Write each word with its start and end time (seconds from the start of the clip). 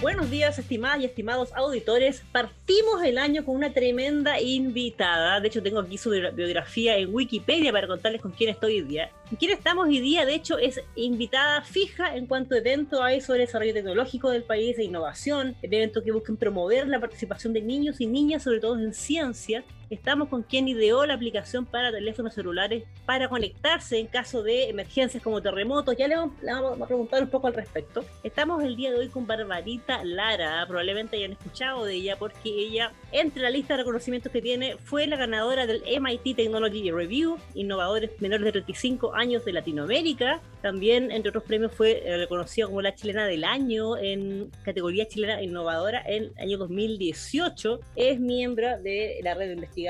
Buenos 0.00 0.30
días, 0.30 0.58
estimadas 0.58 1.00
y 1.00 1.04
estimados 1.04 1.52
auditores. 1.54 2.22
Partimos 2.32 3.02
el 3.04 3.18
año 3.18 3.44
con 3.44 3.54
una 3.54 3.74
tremenda 3.74 4.40
invitada. 4.40 5.40
De 5.40 5.48
hecho, 5.48 5.62
tengo 5.62 5.78
aquí 5.78 5.98
su 5.98 6.08
biografía 6.08 6.96
en 6.96 7.14
Wikipedia 7.14 7.70
para 7.70 7.86
contarles 7.86 8.22
con 8.22 8.32
quién 8.32 8.48
estoy 8.48 8.80
hoy 8.80 8.82
día. 8.82 9.10
Quién 9.38 9.52
estamos 9.52 9.86
hoy 9.86 10.00
día, 10.00 10.26
de 10.26 10.34
hecho, 10.34 10.58
es 10.58 10.80
invitada 10.96 11.62
fija 11.62 12.16
en 12.16 12.26
cuanto 12.26 12.54
a 12.54 12.58
eventos 12.58 13.00
hay 13.00 13.20
sobre 13.20 13.40
desarrollo 13.40 13.72
tecnológico 13.72 14.30
del 14.30 14.42
país 14.42 14.78
e 14.78 14.84
innovación, 14.84 15.56
eventos 15.62 16.02
que 16.02 16.12
busquen 16.12 16.36
promover 16.36 16.88
la 16.88 17.00
participación 17.00 17.52
de 17.52 17.60
niños 17.60 18.00
y 18.00 18.06
niñas, 18.06 18.42
sobre 18.42 18.60
todo 18.60 18.78
en 18.78 18.92
ciencia, 18.92 19.64
Estamos 19.90 20.28
con 20.28 20.44
quien 20.44 20.68
ideó 20.68 21.04
la 21.04 21.14
aplicación 21.14 21.66
para 21.66 21.90
teléfonos 21.90 22.32
celulares 22.32 22.84
para 23.06 23.28
conectarse 23.28 23.98
en 23.98 24.06
caso 24.06 24.44
de 24.44 24.68
emergencias 24.68 25.20
como 25.20 25.42
terremotos. 25.42 25.96
Ya 25.96 26.06
le 26.06 26.14
vamos, 26.14 26.80
a 26.80 26.86
preguntar 26.86 27.20
un 27.24 27.28
poco 27.28 27.48
al 27.48 27.54
respecto. 27.54 28.04
Estamos 28.22 28.62
el 28.62 28.76
día 28.76 28.92
de 28.92 28.98
hoy 28.98 29.08
con 29.08 29.26
Barbarita 29.26 30.04
Lara. 30.04 30.64
Probablemente 30.68 31.16
hayan 31.16 31.32
escuchado 31.32 31.84
de 31.84 31.94
ella 31.94 32.16
porque 32.20 32.50
ella, 32.50 32.92
entre 33.10 33.42
la 33.42 33.50
lista 33.50 33.74
de 33.74 33.78
reconocimientos 33.78 34.30
que 34.30 34.40
tiene, 34.40 34.76
fue 34.76 35.08
la 35.08 35.16
ganadora 35.16 35.66
del 35.66 35.82
MIT 35.82 36.36
Technology 36.36 36.92
Review, 36.92 37.38
innovadores 37.54 38.12
menores 38.20 38.44
de 38.44 38.52
35 38.52 39.12
años 39.16 39.19
de 39.20 39.52
Latinoamérica. 39.52 40.40
También, 40.62 41.10
entre 41.10 41.28
otros 41.28 41.44
premios, 41.44 41.72
fue 41.74 42.02
eh, 42.04 42.16
reconocida 42.16 42.66
como 42.66 42.80
la 42.80 42.94
chilena 42.94 43.26
del 43.26 43.44
año 43.44 43.98
en 43.98 44.50
categoría 44.64 45.06
chilena 45.06 45.42
innovadora 45.42 46.02
en 46.06 46.24
el 46.24 46.38
año 46.38 46.58
2018. 46.58 47.80
Es 47.96 48.18
miembro 48.18 48.80
de 48.80 49.20
la 49.22 49.34
red 49.34 49.48
de 49.48 49.52
investigación 49.54 49.80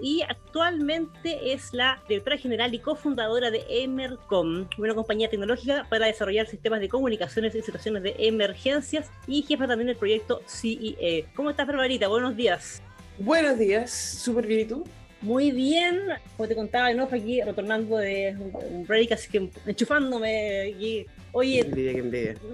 y 0.00 0.22
actualmente 0.22 1.52
es 1.52 1.72
la 1.72 2.02
directora 2.08 2.36
general 2.36 2.74
y 2.74 2.80
cofundadora 2.80 3.50
de 3.52 3.64
Emercom, 3.68 4.66
una 4.76 4.94
compañía 4.94 5.30
tecnológica 5.30 5.86
para 5.88 6.06
desarrollar 6.06 6.46
sistemas 6.46 6.80
de 6.80 6.88
comunicaciones 6.88 7.54
en 7.54 7.62
situaciones 7.62 8.02
de 8.02 8.16
emergencias 8.18 9.08
y 9.28 9.42
jefa 9.42 9.68
también 9.68 9.86
del 9.86 9.96
proyecto 9.96 10.42
CEE. 10.46 11.26
¿Cómo 11.34 11.50
estás, 11.50 11.66
Barbarita? 11.66 12.08
Buenos 12.08 12.36
días. 12.36 12.82
Buenos 13.18 13.56
días, 13.56 13.90
súper 13.92 14.46
bien, 14.46 14.60
¿y 14.60 14.64
tú? 14.64 14.84
Muy 15.22 15.50
bien, 15.50 16.00
como 16.36 16.48
te 16.48 16.54
contaba, 16.54 16.92
¿no? 16.94 17.04
aquí 17.10 17.42
retornando 17.42 17.98
de 17.98 18.34
un 18.38 18.86
break, 18.86 19.12
así 19.12 19.30
que 19.30 19.50
enchufándome 19.66 20.72
aquí. 20.74 21.06
Oye, 21.32 21.64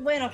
bueno, 0.03 0.31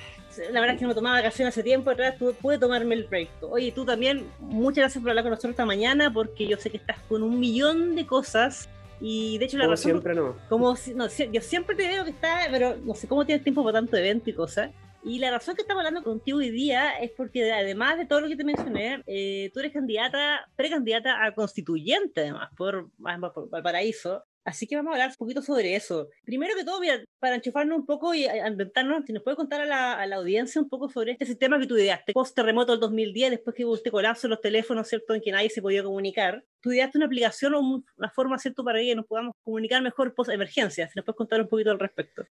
la 0.51 0.61
verdad 0.61 0.75
es 0.75 0.81
que 0.81 0.87
no 0.87 0.95
tomaba 0.95 1.17
vacaciones 1.17 1.53
hace 1.53 1.63
tiempo 1.63 1.91
atrás, 1.91 2.15
pude 2.41 2.59
tomarme 2.59 2.95
el 2.95 3.05
proyecto. 3.05 3.51
Oye, 3.51 3.71
tú 3.73 3.85
también, 3.85 4.27
muchas 4.41 4.83
gracias 4.83 5.03
por 5.03 5.11
hablar 5.11 5.25
con 5.25 5.31
nosotros 5.31 5.51
esta 5.51 5.67
mañana, 5.67 6.13
porque 6.13 6.47
yo 6.47 6.57
sé 6.57 6.71
que 6.71 6.79
estás 6.79 6.99
con 7.09 7.23
un 7.23 7.39
millón 7.39 7.95
de 7.95 8.07
cosas. 8.07 8.69
Y 9.01 9.37
de 9.39 9.47
hecho, 9.47 9.59
la 9.59 9.65
como 9.65 9.73
razón. 9.73 9.91
siempre 9.91 10.15
no. 10.15 10.37
Como, 10.49 10.77
no, 10.95 11.09
yo 11.09 11.41
siempre 11.41 11.77
te 11.77 11.89
veo 11.89 12.05
que 12.05 12.11
estás, 12.11 12.49
pero 12.51 12.77
no 12.85 12.95
sé 12.95 13.09
cómo 13.09 13.27
tienes 13.27 13.43
tiempo 13.43 13.63
para 13.65 13.79
tanto 13.79 13.97
evento 13.97 14.31
y 14.31 14.33
cosas. 14.33 14.71
Y 15.05 15.19
la 15.19 15.33
razón 15.33 15.57
que 15.57 15.63
estamos 15.63 15.81
hablando 15.81 16.05
contigo 16.05 16.39
hoy 16.39 16.51
día 16.51 16.97
es 17.01 17.11
porque 17.11 17.51
además 17.51 17.99
de 17.99 18.07
todo 18.07 18.21
lo 18.21 18.29
que 18.29 18.37
te 18.37 18.45
mencioné, 18.45 19.03
eh, 19.07 19.51
tú 19.53 19.59
eres 19.59 19.73
candidata, 19.73 20.49
precandidata 20.55 21.25
a 21.25 21.35
constituyente 21.35 22.21
además 22.21 22.51
por, 22.57 22.89
Valparaíso. 22.99 24.25
Así 24.45 24.67
que 24.67 24.77
vamos 24.77 24.91
a 24.91 24.95
hablar 24.95 25.11
un 25.11 25.17
poquito 25.17 25.43
sobre 25.43 25.75
eso. 25.75 26.09
Primero 26.25 26.55
que 26.57 26.65
todo, 26.65 26.81
para 27.19 27.37
enchufarnos 27.37 27.79
un 27.79 27.87
poco 27.87 28.15
y 28.15 28.27
inventarnos, 28.27 29.05
si 29.05 29.13
nos 29.13 29.23
puede 29.25 29.37
contar 29.37 29.61
a 29.61 29.67
la, 29.67 29.95
a 29.95 30.07
la, 30.07 30.17
audiencia 30.17 30.61
un 30.61 30.69
poco 30.69 30.89
sobre 30.89 31.13
este 31.13 31.27
sistema 31.27 31.59
que 31.61 31.67
tú 31.67 31.77
ideaste, 31.77 32.13
post 32.13 32.35
terremoto 32.35 32.73
del 32.73 32.81
2010, 32.81 33.31
después 33.31 33.55
que 33.55 33.65
hubo 33.65 33.77
este 33.77 33.91
colapso 33.91 34.27
en 34.27 34.33
los 34.33 34.41
teléfonos, 34.41 34.89
¿cierto?, 34.89 35.15
en 35.15 35.21
que 35.21 35.33
nadie 35.33 35.51
se 35.51 35.63
podía 35.63 35.85
comunicar. 35.85 36.45
Tú 36.61 36.73
ideaste 36.73 36.99
una 36.99 37.07
aplicación 37.07 37.55
o 37.55 37.61
una 37.61 38.11
forma, 38.11 38.39
¿cierto?, 38.39 38.65
para 38.65 38.81
que 38.81 38.95
nos 38.97 39.07
podamos 39.07 39.35
comunicar 39.45 39.81
mejor 39.83 40.15
post 40.15 40.31
emergencia. 40.31 40.89
Si 40.89 40.97
nos 40.97 41.05
puedes 41.05 41.17
contar 41.17 41.41
un 41.41 41.49
poquito 41.49 41.71
al 41.71 41.79
respecto. 41.79 42.25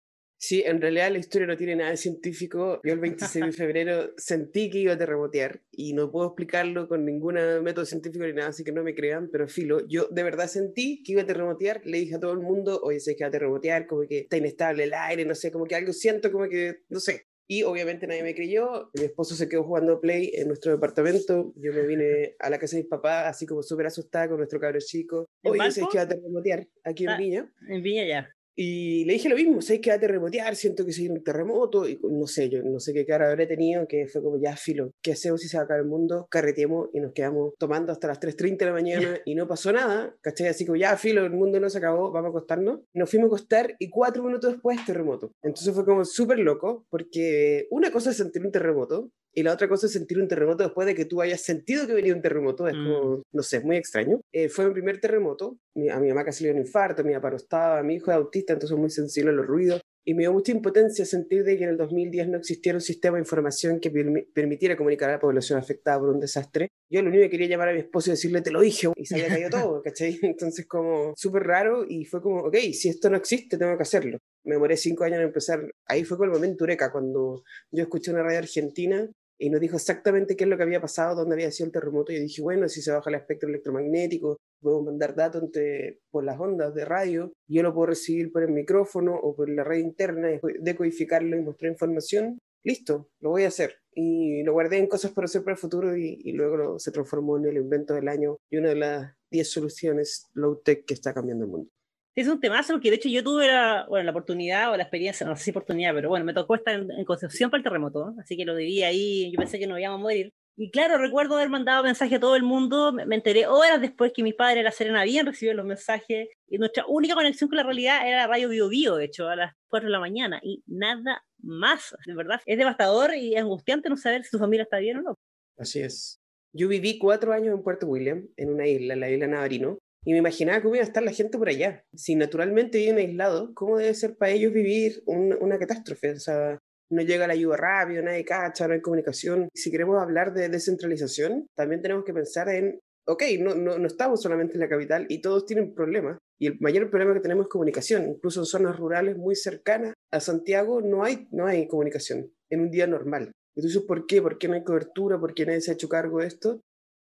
Sí, 0.42 0.62
en 0.64 0.80
realidad 0.80 1.12
la 1.12 1.18
historia 1.18 1.46
no 1.46 1.56
tiene 1.56 1.76
nada 1.76 1.90
de 1.90 1.98
científico. 1.98 2.80
Yo 2.82 2.94
el 2.94 2.98
26 2.98 3.44
de 3.44 3.52
febrero 3.52 4.10
sentí 4.16 4.70
que 4.70 4.78
iba 4.78 4.94
a 4.94 4.98
terremotear 4.98 5.60
y 5.70 5.92
no 5.92 6.10
puedo 6.10 6.28
explicarlo 6.28 6.88
con 6.88 7.04
ningún 7.04 7.34
método 7.62 7.84
científico 7.84 8.24
ni 8.24 8.32
nada, 8.32 8.48
así 8.48 8.64
que 8.64 8.72
no 8.72 8.82
me 8.82 8.94
crean, 8.94 9.28
pero 9.30 9.46
filo, 9.48 9.86
yo 9.86 10.08
de 10.10 10.22
verdad 10.22 10.48
sentí 10.48 11.02
que 11.02 11.12
iba 11.12 11.22
a 11.22 11.26
terremotear, 11.26 11.82
le 11.84 11.98
dije 11.98 12.14
a 12.14 12.20
todo 12.20 12.32
el 12.32 12.38
mundo, 12.38 12.80
oye, 12.82 13.00
sé 13.00 13.16
que 13.16 13.24
va 13.24 13.28
a 13.28 13.30
terremotear, 13.30 13.86
como 13.86 14.06
que 14.08 14.20
está 14.20 14.38
inestable 14.38 14.84
el 14.84 14.94
aire, 14.94 15.26
no 15.26 15.34
sé, 15.34 15.52
como 15.52 15.66
que 15.66 15.74
algo 15.74 15.92
siento, 15.92 16.32
como 16.32 16.48
que, 16.48 16.84
no 16.88 17.00
sé. 17.00 17.26
Y 17.46 17.64
obviamente 17.64 18.06
nadie 18.06 18.22
me 18.22 18.34
creyó, 18.34 18.90
mi 18.94 19.04
esposo 19.04 19.34
se 19.34 19.46
quedó 19.46 19.64
jugando 19.64 20.00
Play 20.00 20.30
en 20.34 20.48
nuestro 20.48 20.72
departamento, 20.72 21.52
yo 21.56 21.72
me 21.74 21.82
vine 21.86 22.36
a 22.38 22.48
la 22.48 22.58
casa 22.58 22.76
de 22.76 22.82
mis 22.82 22.88
papás, 22.88 23.26
así 23.26 23.44
como 23.44 23.62
súper 23.62 23.86
asustada 23.86 24.28
con 24.28 24.38
nuestro 24.38 24.58
cabro 24.58 24.78
chico. 24.80 25.26
Oye, 25.42 25.70
sé 25.70 25.82
que 25.90 25.98
va 25.98 26.04
a 26.04 26.08
terremotear 26.08 26.66
aquí 26.82 27.04
en 27.04 27.10
ah, 27.10 27.18
Viña. 27.18 27.52
En 27.68 27.82
Viña 27.82 28.06
ya. 28.06 28.30
Y 28.56 29.04
le 29.04 29.14
dije 29.14 29.28
lo 29.28 29.36
mismo, 29.36 29.60
sé 29.62 29.80
que 29.80 29.90
va 29.90 29.96
a 29.96 30.00
terremotear, 30.00 30.56
siento 30.56 30.84
que 30.84 30.92
se 30.92 31.02
viene 31.02 31.18
un 31.18 31.24
terremoto, 31.24 31.88
y 31.88 31.98
no 32.02 32.26
sé, 32.26 32.48
yo 32.48 32.62
no 32.62 32.80
sé 32.80 32.92
qué 32.92 33.06
cara 33.06 33.30
habré 33.30 33.46
tenido, 33.46 33.86
que 33.88 34.06
fue 34.06 34.22
como 34.22 34.40
ya 34.40 34.56
filo, 34.56 34.92
¿qué 35.02 35.12
hacemos 35.12 35.40
si 35.40 35.48
se 35.48 35.56
va 35.56 35.64
a 35.64 35.66
caer 35.66 35.80
el 35.80 35.86
mundo? 35.86 36.26
Carreteemos 36.30 36.88
y 36.92 37.00
nos 37.00 37.12
quedamos 37.12 37.54
tomando 37.58 37.92
hasta 37.92 38.08
las 38.08 38.20
3.30 38.20 38.58
de 38.58 38.66
la 38.66 38.72
mañana 38.72 39.20
y 39.24 39.34
no 39.34 39.46
pasó 39.46 39.72
nada, 39.72 40.16
¿cachai? 40.20 40.48
Así 40.48 40.66
como 40.66 40.76
ya 40.76 40.96
filo, 40.96 41.24
el 41.24 41.32
mundo 41.32 41.60
no 41.60 41.70
se 41.70 41.78
acabó, 41.78 42.10
vamos 42.12 42.28
a 42.28 42.30
acostarnos. 42.30 42.80
Nos 42.92 43.10
fuimos 43.10 43.26
a 43.26 43.28
acostar 43.28 43.76
y 43.78 43.88
cuatro 43.88 44.22
minutos 44.22 44.52
después 44.52 44.84
terremoto. 44.84 45.32
Entonces 45.42 45.74
fue 45.74 45.84
como 45.84 46.04
súper 46.04 46.38
loco, 46.38 46.86
porque 46.90 47.66
una 47.70 47.90
cosa 47.90 48.10
es 48.10 48.16
sentir 48.16 48.44
un 48.44 48.52
terremoto 48.52 49.10
y 49.32 49.42
la 49.42 49.52
otra 49.52 49.68
cosa 49.68 49.86
es 49.86 49.92
sentir 49.92 50.18
un 50.18 50.28
terremoto 50.28 50.64
después 50.64 50.86
de 50.86 50.94
que 50.94 51.04
tú 51.04 51.20
hayas 51.20 51.40
sentido 51.40 51.86
que 51.86 51.94
venía 51.94 52.14
un 52.14 52.22
terremoto. 52.22 52.66
Es 52.66 52.74
como, 52.74 53.16
mm. 53.16 53.22
no 53.32 53.42
sé, 53.42 53.60
muy 53.60 53.76
extraño. 53.76 54.20
Eh, 54.32 54.48
fue 54.48 54.66
mi 54.66 54.72
primer 54.72 55.00
terremoto. 55.00 55.58
A 55.92 56.00
mi 56.00 56.08
mamá 56.08 56.24
casi 56.24 56.44
le 56.44 56.50
dio 56.50 56.60
un 56.60 56.66
infarto, 56.66 57.04
mi 57.04 57.14
papá 57.14 57.30
no 57.30 57.36
estaba, 57.36 57.82
mi 57.82 57.94
hijo 57.94 58.10
es 58.10 58.16
autista, 58.16 58.52
entonces 58.54 58.76
muy 58.76 58.90
sensible 58.90 59.30
a 59.30 59.34
los 59.34 59.46
ruidos. 59.46 59.80
Y 60.04 60.14
me 60.14 60.22
dio 60.22 60.32
mucha 60.32 60.50
impotencia 60.50 61.04
sentir 61.04 61.44
de 61.44 61.56
que 61.56 61.64
en 61.64 61.70
el 61.70 61.76
2010 61.76 62.28
no 62.28 62.38
existiera 62.38 62.76
un 62.76 62.82
sistema 62.82 63.18
de 63.18 63.22
información 63.22 63.78
que 63.80 63.90
permitiera 64.34 64.76
comunicar 64.76 65.10
a 65.10 65.12
la 65.12 65.20
población 65.20 65.58
afectada 65.58 66.00
por 66.00 66.08
un 66.08 66.18
desastre. 66.18 66.68
Yo 66.90 67.02
lo 67.02 67.10
único 67.10 67.22
que 67.22 67.30
quería 67.30 67.48
llamar 67.48 67.68
a 67.68 67.72
mi 67.72 67.80
esposo 67.80 68.10
y 68.10 68.12
decirle, 68.12 68.40
te 68.40 68.50
lo 68.50 68.60
dije, 68.60 68.88
y 68.96 69.06
se 69.06 69.14
había 69.14 69.28
caído 69.28 69.50
todo, 69.50 69.82
¿cachai? 69.82 70.18
Entonces 70.22 70.66
como 70.66 71.12
súper 71.16 71.44
raro 71.44 71.84
y 71.86 72.06
fue 72.06 72.22
como, 72.22 72.40
ok, 72.40 72.56
si 72.72 72.88
esto 72.88 73.10
no 73.10 73.16
existe, 73.16 73.58
tengo 73.58 73.76
que 73.76 73.82
hacerlo. 73.82 74.18
Me 74.44 74.54
demoré 74.54 74.76
cinco 74.78 75.04
años 75.04 75.18
en 75.18 75.26
empezar. 75.26 75.70
Ahí 75.86 76.04
fue 76.04 76.16
con 76.16 76.28
el 76.28 76.34
momento 76.34 76.64
eureka, 76.64 76.90
cuando 76.90 77.44
yo 77.70 77.82
escuché 77.82 78.10
una 78.10 78.22
radio 78.22 78.38
argentina 78.38 79.08
y 79.40 79.48
nos 79.48 79.58
dijo 79.58 79.76
exactamente 79.76 80.36
qué 80.36 80.44
es 80.44 80.50
lo 80.50 80.58
que 80.58 80.64
había 80.64 80.82
pasado, 80.82 81.16
dónde 81.16 81.34
había 81.34 81.50
sido 81.50 81.66
el 81.66 81.72
terremoto. 81.72 82.12
Y 82.12 82.16
yo 82.16 82.22
dije, 82.22 82.42
bueno, 82.42 82.68
si 82.68 82.82
se 82.82 82.92
baja 82.92 83.08
el 83.08 83.16
espectro 83.16 83.48
electromagnético, 83.48 84.36
podemos 84.60 84.84
mandar 84.84 85.14
datos 85.14 85.42
entre, 85.42 86.00
por 86.10 86.24
las 86.24 86.38
ondas 86.38 86.74
de 86.74 86.84
radio, 86.84 87.32
yo 87.48 87.62
lo 87.62 87.72
puedo 87.72 87.86
recibir 87.86 88.30
por 88.30 88.42
el 88.42 88.50
micrófono 88.50 89.14
o 89.14 89.34
por 89.34 89.48
la 89.48 89.64
red 89.64 89.78
interna, 89.78 90.28
decodificarlo 90.60 91.38
y 91.38 91.42
mostrar 91.42 91.72
información. 91.72 92.38
Listo, 92.62 93.08
lo 93.20 93.30
voy 93.30 93.44
a 93.44 93.48
hacer. 93.48 93.76
Y 93.94 94.42
lo 94.42 94.52
guardé 94.52 94.76
en 94.76 94.88
cosas 94.88 95.12
para 95.12 95.24
hacer 95.24 95.42
para 95.42 95.54
el 95.54 95.58
futuro 95.58 95.96
y, 95.96 96.20
y 96.22 96.32
luego 96.32 96.78
se 96.78 96.92
transformó 96.92 97.38
en 97.38 97.46
el 97.46 97.56
invento 97.56 97.94
del 97.94 98.08
año 98.08 98.36
y 98.50 98.58
una 98.58 98.68
de 98.68 98.76
las 98.76 99.14
10 99.30 99.50
soluciones 99.50 100.26
low-tech 100.34 100.84
que 100.84 100.92
está 100.92 101.14
cambiando 101.14 101.46
el 101.46 101.50
mundo 101.50 101.70
es 102.14 102.28
un 102.28 102.40
temazo 102.40 102.72
porque 102.74 102.90
de 102.90 102.96
hecho 102.96 103.08
yo 103.08 103.22
tuve 103.22 103.46
la, 103.46 103.86
bueno, 103.88 104.04
la 104.04 104.10
oportunidad 104.10 104.72
o 104.72 104.76
la 104.76 104.82
experiencia, 104.82 105.26
no 105.26 105.36
sé 105.36 105.44
si 105.44 105.50
oportunidad, 105.50 105.94
pero 105.94 106.08
bueno, 106.08 106.24
me 106.24 106.34
tocó 106.34 106.54
estar 106.54 106.74
en, 106.74 107.04
Concepción 107.04 107.50
para 107.50 107.58
el 107.58 107.64
terremoto, 107.64 108.14
así 108.20 108.36
que 108.36 108.44
lo 108.44 108.54
viví 108.54 108.82
ahí, 108.82 109.32
yo 109.32 109.38
pensé 109.38 109.58
que 109.58 109.66
no 109.66 109.78
íbamos 109.78 109.98
a 109.98 110.02
morir. 110.02 110.32
Y 110.56 110.70
claro, 110.70 110.98
recuerdo 110.98 111.36
haber 111.36 111.48
mandado 111.48 111.82
mensaje 111.82 112.16
a 112.16 112.20
todo 112.20 112.36
el 112.36 112.42
mundo, 112.42 112.92
me, 112.92 113.14
enteré 113.14 113.46
horas 113.46 113.80
después 113.80 114.12
que 114.14 114.22
mi 114.22 114.32
padre, 114.32 114.62
la 114.62 114.70
Serena, 114.70 115.00
habían 115.00 115.26
recibido 115.26 115.54
los 115.54 115.64
mensajes 115.64 116.28
y 116.48 116.58
nuestra 116.58 116.84
única 116.86 117.14
conexión 117.14 117.48
con 117.48 117.56
la 117.56 117.62
realidad 117.62 118.06
era 118.06 118.18
la 118.18 118.26
radio 118.26 118.48
Bio 118.48 118.68
Bio, 118.68 118.96
de 118.96 119.06
hecho, 119.06 119.28
a 119.28 119.36
las 119.36 119.54
4 119.68 119.88
de 119.88 119.92
la 119.92 120.00
mañana 120.00 120.38
y 120.42 120.62
nada 120.66 121.24
más, 121.42 121.96
de 122.04 122.14
verdad. 122.14 122.40
Es 122.44 122.58
devastador 122.58 123.14
y 123.14 123.36
angustiante 123.36 123.88
no 123.88 123.96
saber 123.96 124.24
si 124.24 124.30
tu 124.30 124.38
familia 124.38 124.64
está 124.64 124.78
bien 124.78 124.98
o 124.98 125.02
no. 125.02 125.18
Así 125.56 125.80
es. 125.80 126.20
Yo 126.52 126.68
viví 126.68 126.98
cuatro 126.98 127.32
años 127.32 127.54
en 127.54 127.62
Puerto 127.62 127.86
William, 127.86 128.28
en 128.36 128.50
una 128.50 128.66
isla, 128.66 128.96
la 128.96 129.08
isla 129.08 129.28
Navarino, 129.28 129.78
y 130.04 130.12
me 130.12 130.18
imaginaba 130.18 130.62
cómo 130.62 130.74
iba 130.74 130.84
a 130.84 130.86
estar 130.86 131.02
la 131.02 131.12
gente 131.12 131.38
por 131.38 131.48
allá. 131.48 131.84
Si 131.94 132.14
naturalmente 132.14 132.78
viven 132.78 132.98
aislados, 132.98 133.50
¿cómo 133.54 133.78
debe 133.78 133.94
ser 133.94 134.16
para 134.16 134.32
ellos 134.32 134.52
vivir 134.52 135.02
una 135.06 135.58
catástrofe? 135.58 136.12
O 136.12 136.20
sea, 136.20 136.58
no 136.90 137.02
llega 137.02 137.26
la 137.26 137.34
ayuda 137.34 137.56
rápido, 137.56 138.02
nadie 138.02 138.24
cacha, 138.24 138.66
no 138.66 138.74
hay 138.74 138.80
comunicación. 138.80 139.48
Si 139.54 139.70
queremos 139.70 140.00
hablar 140.00 140.32
de 140.32 140.48
descentralización, 140.48 141.46
también 141.56 141.82
tenemos 141.82 142.04
que 142.04 142.12
pensar 142.12 142.48
en, 142.48 142.80
ok, 143.06 143.22
no, 143.38 143.54
no, 143.54 143.78
no 143.78 143.86
estamos 143.86 144.22
solamente 144.22 144.54
en 144.54 144.60
la 144.60 144.68
capital 144.68 145.06
y 145.08 145.20
todos 145.20 145.46
tienen 145.46 145.74
problemas. 145.74 146.18
Y 146.40 146.46
el 146.46 146.58
mayor 146.60 146.90
problema 146.90 147.14
que 147.14 147.20
tenemos 147.20 147.44
es 147.44 147.50
comunicación. 147.50 148.08
Incluso 148.08 148.40
en 148.40 148.46
zonas 148.46 148.78
rurales 148.78 149.16
muy 149.16 149.36
cercanas 149.36 149.92
a 150.10 150.20
Santiago 150.20 150.80
no 150.80 151.04
hay, 151.04 151.28
no 151.30 151.46
hay 151.46 151.68
comunicación 151.68 152.32
en 152.48 152.60
un 152.60 152.70
día 152.70 152.86
normal. 152.86 153.30
Entonces, 153.54 153.82
¿por 153.82 154.06
qué? 154.06 154.22
¿Por 154.22 154.38
qué 154.38 154.48
no 154.48 154.54
hay 154.54 154.64
cobertura? 154.64 155.20
¿Por 155.20 155.34
qué 155.34 155.44
nadie 155.44 155.60
se 155.60 155.70
ha 155.70 155.74
hecho 155.74 155.88
cargo 155.88 156.20
de 156.20 156.26
esto? 156.26 156.60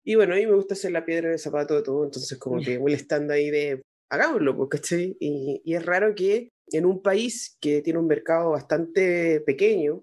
Y 0.04 0.14
bueno, 0.14 0.34
a 0.34 0.36
mí 0.36 0.46
me 0.46 0.54
gusta 0.54 0.74
hacer 0.74 0.92
la 0.92 1.04
piedra 1.04 1.28
en 1.28 1.34
el 1.34 1.38
zapato 1.38 1.76
de 1.76 1.82
todo, 1.82 2.04
entonces 2.04 2.38
como 2.38 2.56
que 2.64 2.78
molestando 2.78 3.32
ahí 3.32 3.50
de, 3.50 3.82
hagámoslo, 4.10 4.56
pues, 4.56 4.68
¿cachai? 4.70 5.16
Y, 5.20 5.62
y 5.64 5.74
es 5.74 5.84
raro 5.84 6.14
que 6.14 6.48
en 6.70 6.86
un 6.86 7.02
país 7.02 7.56
que 7.60 7.82
tiene 7.82 7.98
un 7.98 8.06
mercado 8.06 8.50
bastante 8.50 9.40
pequeño, 9.40 10.02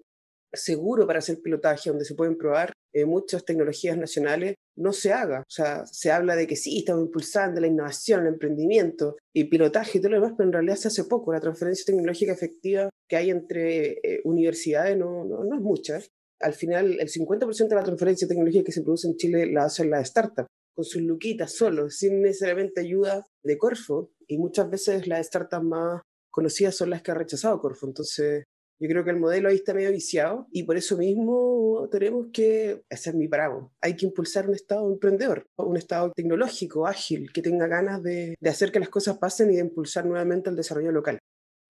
seguro 0.52 1.06
para 1.06 1.20
hacer 1.20 1.40
pilotaje, 1.42 1.90
donde 1.90 2.04
se 2.04 2.14
pueden 2.14 2.36
probar 2.36 2.72
eh, 2.92 3.04
muchas 3.04 3.44
tecnologías 3.44 3.96
nacionales, 3.96 4.54
no 4.76 4.92
se 4.92 5.12
haga. 5.12 5.40
O 5.40 5.50
sea, 5.50 5.86
se 5.86 6.10
habla 6.10 6.34
de 6.34 6.46
que 6.46 6.56
sí, 6.56 6.78
estamos 6.78 7.04
impulsando 7.04 7.60
la 7.60 7.66
innovación, 7.66 8.22
el 8.22 8.34
emprendimiento 8.34 9.16
y 9.34 9.44
pilotaje 9.44 9.98
y 9.98 10.00
todo 10.00 10.10
lo 10.10 10.20
demás, 10.20 10.34
pero 10.36 10.48
en 10.48 10.52
realidad 10.54 10.76
se 10.76 10.88
hace 10.88 11.04
poco. 11.04 11.32
La 11.32 11.40
transferencia 11.40 11.84
tecnológica 11.86 12.32
efectiva 12.32 12.88
que 13.08 13.16
hay 13.16 13.30
entre 13.30 13.98
eh, 14.02 14.20
universidades 14.24 14.96
no, 14.96 15.24
no, 15.24 15.44
no, 15.44 15.54
es 15.54 15.60
mucha. 15.60 16.00
Al 16.40 16.54
final 16.54 16.98
el 16.98 17.08
50% 17.08 17.68
de 17.68 17.74
la 17.74 17.84
transferencia 17.84 18.26
de 18.26 18.34
tecnología 18.34 18.64
que 18.64 18.72
se 18.72 18.82
produce 18.82 19.08
en 19.08 19.16
Chile 19.16 19.50
la 19.52 19.64
hacen 19.64 19.90
las 19.90 20.08
startups, 20.08 20.48
con 20.74 20.84
sus 20.84 21.02
luquitas 21.02 21.52
solo, 21.52 21.90
sin 21.90 22.22
necesariamente 22.22 22.80
ayuda 22.80 23.26
de 23.42 23.58
Corfo, 23.58 24.10
y 24.26 24.38
muchas 24.38 24.70
veces 24.70 25.06
las 25.06 25.26
startups 25.26 25.64
más 25.64 26.02
conocidas 26.30 26.76
son 26.76 26.90
las 26.90 27.02
que 27.02 27.10
ha 27.10 27.14
rechazado 27.14 27.60
Corfo. 27.60 27.86
Entonces, 27.86 28.44
yo 28.80 28.88
creo 28.88 29.04
que 29.04 29.10
el 29.10 29.18
modelo 29.18 29.50
ahí 29.50 29.56
está 29.56 29.74
medio 29.74 29.90
viciado 29.90 30.46
y 30.52 30.62
por 30.62 30.78
eso 30.78 30.96
mismo 30.96 31.86
tenemos 31.90 32.28
que, 32.32 32.82
hacer 32.88 33.14
mi 33.14 33.28
parado, 33.28 33.72
hay 33.82 33.94
que 33.94 34.06
impulsar 34.06 34.48
un 34.48 34.54
Estado 34.54 34.90
emprendedor, 34.90 35.44
un 35.56 35.76
Estado 35.76 36.10
tecnológico, 36.16 36.86
ágil, 36.86 37.30
que 37.30 37.42
tenga 37.42 37.66
ganas 37.66 38.02
de, 38.02 38.36
de 38.40 38.50
hacer 38.50 38.72
que 38.72 38.80
las 38.80 38.88
cosas 38.88 39.18
pasen 39.18 39.50
y 39.50 39.56
de 39.56 39.60
impulsar 39.60 40.06
nuevamente 40.06 40.48
el 40.48 40.56
desarrollo 40.56 40.92
local. 40.92 41.18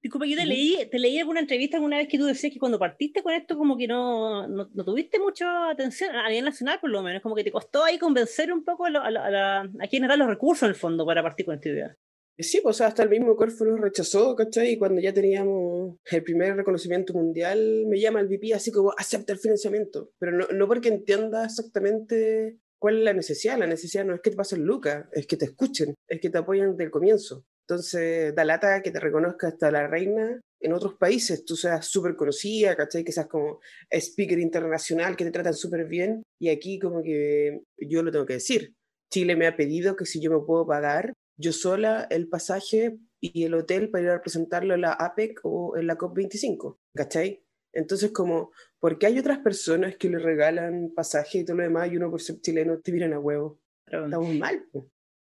Disculpa, 0.03 0.27
yo 0.27 0.37
te 0.37 0.47
leí, 0.47 0.89
te 0.91 0.99
leí 0.99 1.19
alguna 1.19 1.41
entrevista 1.41 1.77
alguna 1.77 1.99
vez 1.99 2.09
que 2.09 2.17
tú 2.17 2.25
decías 2.25 2.53
que 2.53 2.59
cuando 2.59 2.79
partiste 2.79 3.23
con 3.23 3.35
esto 3.35 3.59
como 3.59 3.77
que 3.77 3.87
no, 3.87 4.49
no, 4.49 4.67
tuviste 4.67 5.19
mucha 5.19 5.69
atención 5.69 6.17
a 6.17 6.29
nivel 6.29 6.47
nacional 6.47 6.79
por 6.81 6.89
lo 6.89 7.03
menos, 7.03 7.23
como 7.23 7.35
que 7.35 7.45
te 7.45 7.53
costó 7.53 7.85
ahí 7.85 7.99
convencer 7.99 8.51
un 8.51 8.65
poco 8.65 8.87
a, 8.87 8.91
a, 8.91 9.61
a, 9.61 9.89
quienes 9.89 10.09
dan 10.09 10.21
los 10.21 10.29
recursos 10.29 10.63
en 10.63 10.71
el 10.71 10.75
fondo 10.75 11.05
para 11.05 11.23
partir 11.23 11.45
con 11.45 11.57
esta 11.57 11.69
idea. 11.69 11.97
Sí, 12.39 12.61
pues 12.63 12.81
hasta 12.81 13.03
el 13.03 13.11
mismo 13.11 13.37
Corfo 13.37 13.67
nos 13.67 13.81
rechazó, 13.81 14.35
¿cachai? 14.35 14.71
Y 14.71 14.79
cuando 14.79 15.03
ya 15.03 15.13
teníamos 15.13 15.99
el 16.11 16.23
primer 16.23 16.57
reconocimiento 16.57 17.13
mundial, 17.13 17.85
me 17.87 18.01
llama 18.01 18.21
el 18.21 18.29
VP 18.29 18.55
así 18.55 18.73
como, 18.73 18.95
acepta 18.97 19.35
el 19.35 19.39
financiamiento, 19.39 20.13
pero 20.19 20.33
no, 20.33 20.47
no 20.51 20.67
porque 20.67 20.89
entienda 20.89 21.45
exactamente 21.45 22.59
cuál 22.79 22.99
es 22.99 23.05
la 23.05 23.13
necesidad. 23.13 23.59
La 23.59 23.67
necesidad 23.67 24.07
no 24.07 24.15
es 24.15 24.23
que 24.23 24.31
te 24.31 24.37
pasen 24.37 24.65
lucas, 24.65 25.05
es 25.13 25.27
que 25.27 25.37
te 25.37 25.45
escuchen, 25.45 25.95
es 26.09 26.21
que 26.21 26.31
te 26.31 26.39
apoyen 26.39 26.71
desde 26.71 26.85
el 26.85 26.91
comienzo. 26.91 27.45
Entonces, 27.71 28.35
da 28.35 28.45
lata 28.45 28.83
que 28.83 28.91
te 28.91 28.99
reconozca 28.99 29.47
hasta 29.47 29.71
la 29.71 29.87
reina 29.87 30.41
en 30.61 30.73
otros 30.73 30.97
países, 30.97 31.45
tú 31.45 31.55
seas 31.55 31.87
súper 31.87 32.17
conocida, 32.17 32.75
¿cachai? 32.75 33.05
Que 33.05 33.13
seas 33.13 33.29
como 33.29 33.61
speaker 33.89 34.41
internacional, 34.41 35.15
que 35.15 35.25
te 35.25 35.31
tratan 35.31 35.55
súper 35.55 35.87
bien. 35.87 36.25
Y 36.41 36.49
aquí 36.49 36.81
como 36.81 37.01
que 37.01 37.63
yo 37.79 38.03
lo 38.03 38.11
tengo 38.11 38.27
que 38.27 38.35
decir. 38.35 38.75
Chile 39.09 39.37
me 39.37 39.47
ha 39.47 39.57
pedido 39.57 39.95
que 39.95 40.05
si 40.05 40.21
yo 40.21 40.33
me 40.33 40.45
puedo 40.45 40.67
pagar 40.67 41.13
yo 41.39 41.53
sola 41.53 42.09
el 42.11 42.29
pasaje 42.29 42.99
y 43.21 43.45
el 43.45 43.55
hotel 43.55 43.89
para 43.89 44.03
ir 44.03 44.11
a 44.11 44.17
representarlo 44.17 44.75
en 44.75 44.81
la 44.81 44.93
APEC 44.93 45.41
o 45.45 45.77
en 45.77 45.87
la 45.87 45.97
COP25, 45.97 46.77
¿cachai? 46.95 47.45
Entonces, 47.73 48.11
como, 48.11 48.51
¿por 48.81 48.99
qué 48.99 49.07
hay 49.07 49.19
otras 49.21 49.39
personas 49.39 49.97
que 49.97 50.11
le 50.11 50.19
regalan 50.19 50.93
pasaje 50.95 51.39
y 51.39 51.45
todo 51.45 51.59
lo 51.59 51.63
demás 51.63 51.91
y 51.91 51.97
uno 51.97 52.11
por 52.11 52.21
ser 52.21 52.41
chileno 52.41 52.81
te 52.81 52.91
miran 52.91 53.13
a 53.13 53.21
huevo? 53.21 53.61
Estamos 53.87 54.35
mal. 54.35 54.67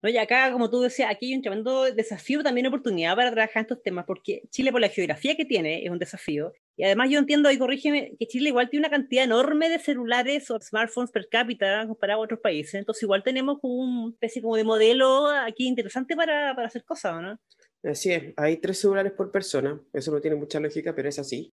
No, 0.03 0.11
y 0.11 0.19
acá, 0.19 0.53
como 0.53 0.69
tú 0.69 0.81
decías, 0.81 1.11
aquí 1.11 1.27
hay 1.27 1.37
un 1.37 1.43
tremendo 1.43 1.85
desafío, 1.85 2.43
también 2.43 2.67
oportunidad 2.67 3.17
para 3.17 3.33
trabajar 3.33 3.57
en 3.57 3.63
estos 3.63 3.83
temas, 3.83 4.05
porque 4.07 4.43
Chile, 4.51 4.71
por 4.71 4.81
la 4.81 4.89
geografía 4.89 5.37
que 5.37 5.45
tiene, 5.45 5.85
es 5.85 5.91
un 5.91 5.99
desafío. 5.99 6.53
Y 6.77 6.85
además 6.85 7.09
yo 7.11 7.19
entiendo, 7.19 7.51
y 7.51 7.59
corrígeme, 7.59 8.15
que 8.19 8.27
Chile 8.27 8.51
igual 8.51 8.69
tiene 8.69 8.87
una 8.87 8.97
cantidad 8.97 9.25
enorme 9.25 9.71
de 9.71 9.79
celulares 9.79 10.51
o 10.51 10.61
smartphones 10.61 11.11
per 11.11 11.29
cápita 11.31 11.87
comparado 11.87 12.21
a 12.21 12.25
otros 12.25 12.41
países. 12.41 12.75
Entonces 12.75 13.03
igual 13.03 13.23
tenemos 13.23 13.59
una 13.63 14.13
especie 14.13 14.43
como 14.43 14.57
de 14.57 14.65
modelo 14.65 15.29
aquí 15.29 15.67
interesante 15.67 16.15
para, 16.15 16.55
para 16.55 16.69
hacer 16.69 16.85
cosas, 16.85 17.23
¿no? 17.23 17.41
Así 17.83 18.13
es, 18.13 18.35
hay 18.37 18.59
tres 18.59 18.81
celulares 18.81 19.13
por 19.13 19.31
persona. 19.31 19.81
Eso 19.93 20.13
no 20.13 20.21
tiene 20.21 20.37
mucha 20.37 20.61
lógica, 20.61 20.95
pero 20.95 21.09
es 21.09 21.19
así. 21.19 21.53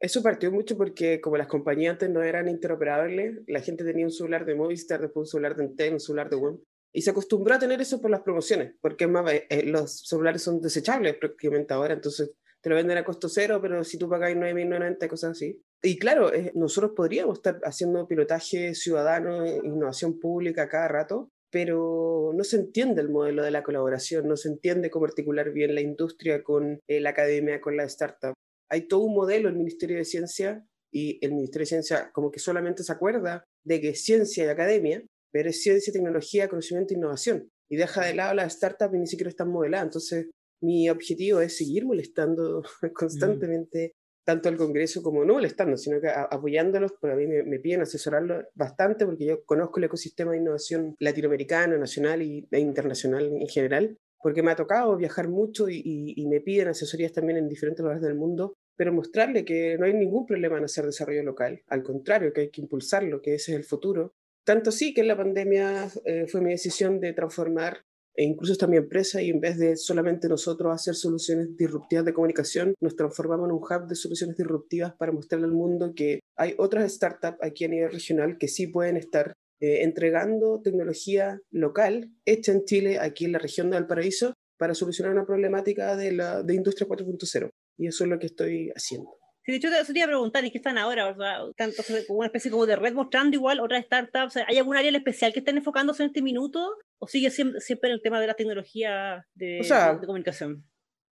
Eso 0.00 0.22
partió 0.22 0.52
mucho 0.52 0.76
porque 0.76 1.20
como 1.20 1.36
las 1.36 1.48
compañías 1.48 1.92
antes 1.92 2.10
no 2.10 2.22
eran 2.22 2.48
interoperables, 2.48 3.40
la 3.46 3.60
gente 3.60 3.84
tenía 3.84 4.04
un 4.04 4.12
celular 4.12 4.44
de 4.44 4.54
Movistar, 4.54 5.00
después 5.00 5.22
un 5.22 5.26
celular 5.26 5.56
de 5.56 5.64
Entel, 5.64 5.94
un 5.94 6.00
celular 6.00 6.30
de 6.30 6.36
WOM, 6.36 6.58
y 6.92 7.02
se 7.02 7.10
acostumbró 7.10 7.54
a 7.54 7.58
tener 7.58 7.80
eso 7.80 8.00
por 8.00 8.10
las 8.10 8.22
promociones, 8.22 8.74
porque 8.80 9.06
más, 9.06 9.30
eh, 9.32 9.46
eh, 9.50 9.64
los 9.64 10.00
celulares 10.06 10.42
son 10.42 10.60
desechables 10.60 11.16
prácticamente 11.16 11.74
ahora, 11.74 11.94
entonces 11.94 12.32
te 12.60 12.70
lo 12.70 12.76
venden 12.76 12.98
a 12.98 13.04
costo 13.04 13.28
cero, 13.28 13.60
pero 13.62 13.84
si 13.84 13.98
tú 13.98 14.08
pagas 14.08 14.32
9.990, 14.32 15.08
cosas 15.08 15.32
así. 15.32 15.62
Y 15.82 15.96
claro, 15.98 16.32
eh, 16.34 16.50
nosotros 16.54 16.92
podríamos 16.96 17.38
estar 17.38 17.60
haciendo 17.62 18.08
pilotaje 18.08 18.74
ciudadano, 18.74 19.46
innovación 19.46 20.18
pública 20.18 20.68
cada 20.68 20.88
rato, 20.88 21.28
pero 21.50 22.32
no 22.34 22.44
se 22.44 22.56
entiende 22.56 23.00
el 23.00 23.10
modelo 23.10 23.44
de 23.44 23.52
la 23.52 23.62
colaboración, 23.62 24.26
no 24.26 24.36
se 24.36 24.48
entiende 24.48 24.90
cómo 24.90 25.04
articular 25.06 25.52
bien 25.52 25.74
la 25.74 25.80
industria 25.80 26.42
con 26.42 26.80
la 26.88 27.10
academia, 27.10 27.60
con 27.60 27.76
la 27.76 27.84
startup. 27.84 28.34
Hay 28.70 28.88
todo 28.88 29.00
un 29.00 29.14
modelo 29.14 29.48
el 29.48 29.54
Ministerio 29.54 29.96
de 29.96 30.04
Ciencia 30.04 30.66
y 30.92 31.24
el 31.24 31.32
Ministerio 31.32 31.62
de 31.62 31.66
Ciencia 31.66 32.10
como 32.12 32.30
que 32.30 32.40
solamente 32.40 32.82
se 32.82 32.92
acuerda 32.92 33.44
de 33.64 33.80
que 33.80 33.94
ciencia 33.94 34.44
y 34.44 34.48
academia, 34.48 35.02
pero 35.32 35.50
es 35.50 35.62
ciencia, 35.62 35.92
tecnología, 35.92 36.48
conocimiento 36.48 36.94
e 36.94 36.96
innovación. 36.96 37.48
Y 37.70 37.76
deja 37.76 38.04
de 38.04 38.14
lado 38.14 38.34
las 38.34 38.54
startups 38.54 38.94
y 38.94 38.98
ni 38.98 39.06
siquiera 39.06 39.30
están 39.30 39.50
modeladas. 39.50 39.86
Entonces, 39.86 40.26
mi 40.60 40.88
objetivo 40.88 41.40
es 41.40 41.56
seguir 41.56 41.84
molestando 41.84 42.62
constantemente 42.94 43.94
tanto 44.28 44.50
al 44.50 44.58
Congreso 44.58 45.02
como 45.02 45.24
no 45.24 45.34
molestando, 45.34 45.78
sino 45.78 46.02
que 46.02 46.08
apoyándolos, 46.08 46.92
pero 47.00 47.14
a 47.14 47.16
mí 47.16 47.26
me, 47.26 47.58
piden 47.60 47.80
asesorarlo 47.80 48.44
bastante 48.54 49.06
porque 49.06 49.24
yo 49.24 49.42
conozco 49.46 49.78
el 49.78 49.84
ecosistema 49.84 50.32
de 50.32 50.36
innovación 50.36 50.94
latinoamericano, 50.98 51.78
nacional 51.78 52.20
y, 52.20 52.46
e 52.50 52.60
internacional 52.60 53.24
en 53.24 53.48
general, 53.48 53.96
porque 54.22 54.42
me 54.42 54.50
ha 54.50 54.56
tocado 54.56 54.98
viajar 54.98 55.28
mucho 55.28 55.70
y, 55.70 55.80
y, 55.82 56.26
me 56.26 56.42
piden 56.42 56.68
asesorías 56.68 57.14
también 57.14 57.38
en 57.38 57.48
diferentes 57.48 57.82
lugares 57.82 58.02
del 58.02 58.16
mundo, 58.16 58.52
pero 58.76 58.92
mostrarle 58.92 59.46
que 59.46 59.78
no 59.78 59.86
hay 59.86 59.94
ningún 59.94 60.26
problema 60.26 60.58
en 60.58 60.64
hacer 60.64 60.84
desarrollo 60.84 61.22
local, 61.22 61.62
al 61.66 61.82
contrario, 61.82 62.30
que 62.34 62.42
hay 62.42 62.50
que 62.50 62.60
impulsarlo, 62.60 63.22
que 63.22 63.32
ese 63.32 63.52
es 63.52 63.56
el 63.56 63.64
futuro 63.64 64.12
tanto 64.48 64.72
sí 64.72 64.94
que 64.94 65.02
en 65.02 65.08
la 65.08 65.16
pandemia 65.18 65.90
eh, 66.06 66.26
fue 66.26 66.40
mi 66.40 66.52
decisión 66.52 67.00
de 67.00 67.12
transformar 67.12 67.84
e 68.14 68.24
incluso 68.24 68.54
esta 68.54 68.66
mi 68.66 68.78
empresa 68.78 69.20
y 69.20 69.28
en 69.28 69.40
vez 69.40 69.58
de 69.58 69.76
solamente 69.76 70.26
nosotros 70.26 70.72
hacer 70.72 70.94
soluciones 70.94 71.54
disruptivas 71.54 72.06
de 72.06 72.14
comunicación, 72.14 72.72
nos 72.80 72.96
transformamos 72.96 73.46
en 73.46 73.56
un 73.56 73.60
hub 73.62 73.86
de 73.86 73.94
soluciones 73.94 74.38
disruptivas 74.38 74.94
para 74.98 75.12
mostrarle 75.12 75.48
al 75.48 75.52
mundo 75.52 75.92
que 75.94 76.20
hay 76.34 76.54
otras 76.56 76.90
startups 76.90 77.36
aquí 77.42 77.66
a 77.66 77.68
nivel 77.68 77.92
regional 77.92 78.38
que 78.38 78.48
sí 78.48 78.68
pueden 78.68 78.96
estar 78.96 79.34
eh, 79.60 79.82
entregando 79.82 80.62
tecnología 80.62 81.38
local 81.50 82.10
hecha 82.24 82.52
en 82.52 82.64
Chile, 82.64 82.98
aquí 82.98 83.26
en 83.26 83.32
la 83.32 83.40
región 83.40 83.68
de 83.68 83.76
Valparaíso, 83.76 84.32
para 84.58 84.72
solucionar 84.72 85.12
una 85.12 85.26
problemática 85.26 85.94
de 85.94 86.12
la 86.12 86.42
de 86.42 86.54
industria 86.54 86.88
4.0. 86.88 87.50
Y 87.76 87.86
eso 87.88 88.04
es 88.04 88.10
lo 88.10 88.18
que 88.18 88.26
estoy 88.26 88.70
haciendo 88.74 89.17
de 89.52 89.56
hecho, 89.56 89.70
te 89.70 89.86
quería 89.86 90.06
preguntar, 90.06 90.44
¿y 90.44 90.50
qué 90.50 90.58
están 90.58 90.76
ahora? 90.76 91.08
O 91.08 91.16
sea, 91.16 91.38
tanto 91.56 91.82
como 92.06 92.18
una 92.18 92.26
especie 92.26 92.50
como 92.50 92.66
de 92.66 92.76
red 92.76 92.92
mostrando 92.92 93.34
igual 93.34 93.60
otras 93.60 93.84
startups. 93.84 94.36
¿Hay 94.46 94.58
algún 94.58 94.76
área 94.76 94.90
especial 94.90 95.32
que 95.32 95.38
estén 95.38 95.56
enfocándose 95.56 96.02
en 96.02 96.08
este 96.08 96.22
minuto? 96.22 96.76
¿O 96.98 97.06
sigue 97.06 97.30
siempre, 97.30 97.60
siempre 97.60 97.90
el 97.90 98.02
tema 98.02 98.20
de 98.20 98.26
la 98.26 98.34
tecnología 98.34 99.26
de, 99.34 99.60
de 99.60 100.06
comunicación? 100.06 100.64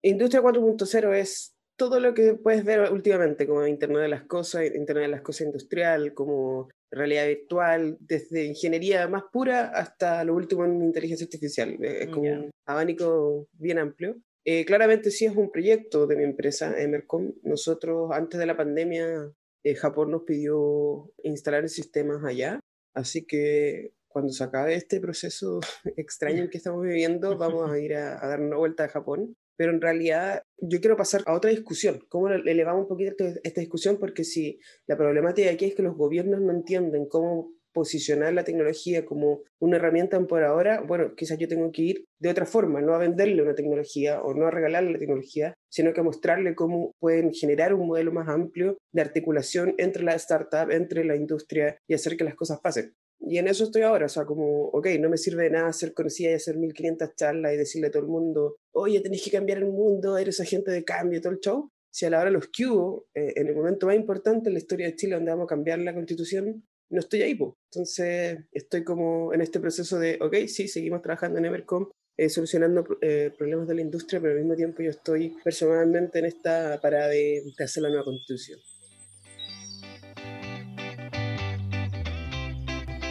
Industria 0.03 0.43
4.0 0.43 1.15
es 1.15 1.55
todo 1.77 2.01
lo 2.01 2.15
que 2.15 2.35
puedes 2.35 2.65
ver 2.65 2.91
últimamente, 2.93 3.47
como 3.47 3.67
Internet 3.67 4.03
de 4.03 4.09
las 4.09 4.23
Cosas, 4.25 4.65
Internet 4.65 5.05
de 5.05 5.09
las 5.09 5.23
Cosas 5.23 5.47
Industrial, 5.47 6.15
como 6.15 6.69
realidad 6.91 7.27
virtual, 7.27 7.97
desde 8.01 8.45
ingeniería 8.45 9.09
más 9.09 9.25
pura 9.33 9.69
hasta 9.75 10.25
lo 10.25 10.35
último 10.35 10.65
en 10.65 10.83
inteligencia 10.83 11.25
artificial. 11.25 11.77
Es 11.83 12.09
como 12.09 12.23
un 12.23 12.51
abanico 12.67 13.47
bien 13.53 13.79
amplio. 13.79 14.17
Eh, 14.45 14.65
claramente 14.65 15.11
sí 15.11 15.25
es 15.25 15.37
un 15.37 15.51
proyecto 15.51 16.07
de 16.07 16.17
mi 16.17 16.25
empresa, 16.25 16.81
Emercom. 16.81 17.33
Nosotros 17.43 18.11
antes 18.13 18.41
de 18.41 18.47
la 18.47 18.57
pandemia, 18.57 19.33
eh, 19.63 19.75
Japón 19.77 20.11
nos 20.11 20.23
pidió 20.23 21.13
instalar 21.23 21.69
sistemas 21.69 22.25
allá, 22.25 22.59
así 22.95 23.25
que 23.25 23.93
cuando 24.09 24.33
se 24.33 24.45
acabe 24.45 24.75
este 24.75 25.01
proceso 25.01 25.61
extraño 25.97 26.49
que 26.51 26.59
estamos 26.59 26.83
viviendo, 26.83 27.39
vamos 27.39 27.71
a 27.71 27.79
ir 27.79 27.95
a, 27.95 28.17
dar 28.17 28.41
una 28.41 28.57
vuelta 28.57 28.85
a 28.85 28.89
Japón. 28.89 29.37
Pero 29.55 29.73
en 29.73 29.83
realidad 29.83 30.43
yo 30.59 30.81
quiero 30.81 30.97
pasar 30.97 31.23
a 31.27 31.35
otra 31.35 31.51
discusión. 31.51 32.01
¿Cómo 32.09 32.29
elevamos 32.29 32.83
un 32.83 32.89
poquito 32.89 33.25
esta 33.45 33.61
discusión? 33.61 33.99
Porque 33.99 34.25
si 34.25 34.59
la 34.87 34.97
problemática 34.97 35.51
aquí 35.51 35.67
es 35.67 35.75
que 35.75 35.83
los 35.83 35.95
gobiernos 35.95 36.41
no 36.41 36.53
entienden 36.53 37.07
cómo 37.07 37.53
posicionar 37.73 38.33
la 38.33 38.45
tecnología 38.45 39.05
como 39.05 39.43
una 39.61 39.77
herramienta 39.77 40.21
por 40.27 40.43
ahora, 40.43 40.81
bueno, 40.81 41.15
quizás 41.17 41.39
yo 41.39 41.49
tengo 41.49 41.71
que 41.73 41.83
ir 41.83 42.05
de 42.19 42.31
otra 42.31 42.47
forma, 42.47 42.81
no 42.81 42.95
a 42.95 42.99
venderle 42.99 43.43
una 43.43 43.55
tecnología 43.55 44.23
o 44.23 44.35
no 44.35 44.47
a 44.47 44.51
regalarle 44.51 44.93
la 44.93 44.99
tecnología, 44.99 45.55
sino 45.71 45.93
que 45.93 46.01
a 46.01 46.05
mostrarle 46.05 46.55
cómo 46.55 46.93
pueden 47.01 47.33
generar 47.33 47.75
un 47.75 47.87
modelo 47.87 48.13
más 48.13 48.29
amplio 48.29 48.79
de 48.93 49.03
articulación 49.03 49.75
entre 49.79 50.05
la 50.05 50.15
startup, 50.15 50.71
entre 50.71 51.05
la 51.05 51.17
industria 51.17 51.77
y 51.89 51.95
hacer 51.95 52.17
que 52.17 52.25
las 52.25 52.35
cosas 52.35 52.61
pasen. 52.61 52.95
Y 53.25 53.39
en 53.39 53.47
eso 53.47 53.65
estoy 53.65 53.83
ahora, 53.83 54.07
o 54.07 54.09
sea, 54.09 54.25
como, 54.25 54.65
ok, 54.69 54.89
no 54.99 55.09
me 55.09 55.17
sirve 55.17 55.45
de 55.45 55.51
nada 55.51 55.73
ser 55.73 55.95
conocida 55.95 56.31
y 56.31 56.35
hacer 56.35 56.57
1500 56.57 57.15
charlas 57.15 57.55
y 57.55 57.57
decirle 57.57 57.87
a 57.87 57.91
todo 57.93 58.03
el 58.03 58.09
mundo, 58.09 58.57
oye, 58.73 59.01
tenéis 59.01 59.23
que 59.23 59.31
cambiar 59.31 59.59
el 59.59 59.67
mundo, 59.67 60.19
eres 60.19 60.41
agente 60.41 60.73
de 60.73 60.85
cambio, 60.85 61.21
todo 61.21 61.33
el 61.33 61.39
show. 61.39 61.71
Si 61.93 62.05
a 62.05 62.11
la 62.11 62.21
hora 62.21 62.31
los 62.31 62.49
que 62.49 62.65
eh, 62.65 63.35
en 63.37 63.47
el 63.47 63.55
momento 63.55 63.87
más 63.87 63.97
importante 63.97 64.49
en 64.49 64.55
la 64.55 64.59
historia 64.59 64.87
de 64.87 64.97
Chile, 64.97 65.15
donde 65.15 65.31
vamos 65.31 65.45
a 65.45 65.55
cambiar 65.55 65.79
la 65.79 65.95
constitución, 65.95 66.65
no 66.93 67.01
estoy 67.01 67.23
ahí. 67.23 67.39
Entonces 67.71 68.39
estoy 68.53 68.85
como 68.85 69.33
en 69.33 69.41
este 69.41 69.59
proceso 69.59 69.99
de, 69.99 70.19
ok, 70.21 70.47
sí, 70.47 70.69
seguimos 70.69 71.03
trabajando 71.03 71.39
en 71.39 71.47
Evercom, 71.47 71.89
eh, 72.17 72.29
solucionando 72.29 72.87
eh, 73.01 73.33
problemas 73.37 73.67
de 73.67 73.75
la 73.75 73.81
industria, 73.81 74.21
pero 74.21 74.35
al 74.35 74.41
mismo 74.41 74.55
tiempo 74.55 74.83
yo 74.83 74.91
estoy 74.91 75.35
personalmente 75.43 76.19
en 76.19 76.27
esta 76.27 76.79
parada 76.81 77.09
de, 77.09 77.43
de 77.57 77.65
hacer 77.65 77.83
la 77.83 77.89
nueva 77.89 78.05
constitución. 78.05 78.61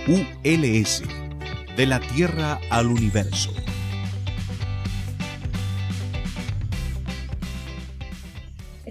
ULS, 0.07 1.03
de 1.75 1.85
la 1.85 2.00
Tierra 2.00 2.59
al 2.69 2.88
Universo. 2.88 3.51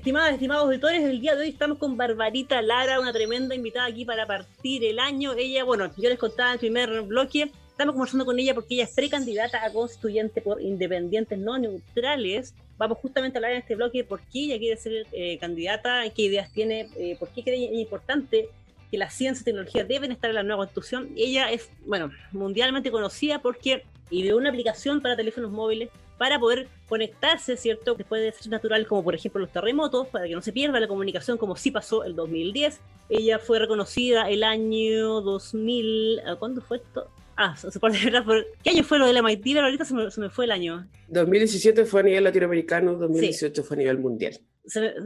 Estimadas, 0.00 0.33
estimados 0.33 0.64
auditores, 0.64 1.04
el 1.04 1.21
día 1.21 1.35
de 1.35 1.42
hoy 1.42 1.49
estamos 1.50 1.76
con 1.76 1.99
Barbarita 1.99 2.62
Lara, 2.62 3.00
una 3.00 3.12
tremenda 3.12 3.54
invitada 3.54 3.85
aquí 3.85 4.07
para 4.07 4.26
partir 4.26 4.83
el 4.83 4.99
año. 4.99 5.35
Ella, 5.35 5.62
bueno, 5.62 5.92
yo 5.99 6.09
les 6.09 6.19
contaba 6.19 6.49
en 6.49 6.54
el 6.54 6.59
primer 6.59 7.02
bloque, 7.02 7.52
estamos 7.69 7.92
conversando 7.92 8.25
con 8.25 8.38
ella 8.38 8.54
porque 8.54 8.76
ella 8.76 8.85
es 8.85 8.95
precandidata 8.95 9.62
a 9.62 9.71
constituyente 9.71 10.40
por 10.40 10.62
independientes 10.62 11.38
no 11.38 11.59
neutrales. 11.59 12.54
Vamos 12.78 12.97
justamente 12.97 13.37
a 13.37 13.38
hablar 13.40 13.52
en 13.52 13.59
este 13.59 13.75
bloque 13.75 14.02
por 14.02 14.23
qué 14.23 14.45
ella 14.45 14.59
quiere 14.59 14.78
ser 14.78 15.07
eh, 15.12 15.37
candidata, 15.37 16.09
qué 16.16 16.23
ideas 16.23 16.50
tiene, 16.50 16.88
eh, 16.97 17.16
por 17.19 17.28
qué 17.28 17.42
cree 17.42 17.59
importante 17.59 18.49
que 18.90 18.97
la 18.97 19.11
ciencia 19.11 19.42
y 19.42 19.45
tecnología 19.45 19.85
deben 19.85 20.12
estar 20.12 20.30
en 20.30 20.37
la 20.37 20.42
nueva 20.42 20.64
constitución. 20.64 21.11
Ella 21.14 21.52
es, 21.52 21.69
bueno, 21.85 22.11
mundialmente 22.33 22.90
conocida 22.90 23.42
porque 23.42 23.85
ideó 24.09 24.38
una 24.38 24.49
aplicación 24.49 25.02
para 25.02 25.14
teléfonos 25.14 25.50
móviles 25.50 25.90
para 26.21 26.39
poder 26.39 26.69
conectarse, 26.87 27.57
¿cierto? 27.57 27.95
Después 27.95 28.21
de 28.21 28.31
ser 28.33 28.53
natural, 28.53 28.87
como 28.87 29.03
por 29.03 29.15
ejemplo 29.15 29.41
los 29.41 29.50
terremotos, 29.50 30.07
para 30.09 30.27
que 30.27 30.35
no 30.35 30.43
se 30.43 30.53
pierda 30.53 30.79
la 30.79 30.87
comunicación, 30.87 31.39
como 31.39 31.57
sí 31.57 31.71
pasó 31.71 32.05
el 32.05 32.15
2010. 32.15 32.79
Ella 33.09 33.39
fue 33.39 33.59
reconocida 33.59 34.29
el 34.29 34.43
año 34.43 35.23
2000. 35.23 36.21
¿Cuándo 36.39 36.61
fue 36.61 36.77
esto? 36.77 37.09
Ah, 37.39 37.57
se. 37.57 37.71
¿Qué 38.62 38.69
año 38.69 38.85
fue 38.85 38.99
lo 38.99 39.07
del 39.07 39.17
MIT? 39.17 39.45
Pero 39.45 39.62
ahorita 39.62 39.87
se 39.87 40.21
me, 40.21 40.29
fue 40.29 40.45
el 40.45 40.50
año. 40.50 40.87
2017 41.09 41.87
fue 41.87 42.00
a 42.00 42.03
nivel 42.03 42.25
latinoamericano, 42.25 42.97
2018 42.97 43.65
fue 43.65 43.77
a 43.77 43.79
nivel 43.79 43.99
mundial. 43.99 44.39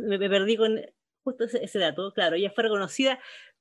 me, 0.09 0.18
perdí 0.18 0.56
con 0.56 0.80
justo 1.23 1.44
ese, 1.44 1.78
dato. 1.78 2.12
Claro, 2.12 2.35
ella 2.35 2.50
fue 2.52 2.64
reconocida 2.64 3.21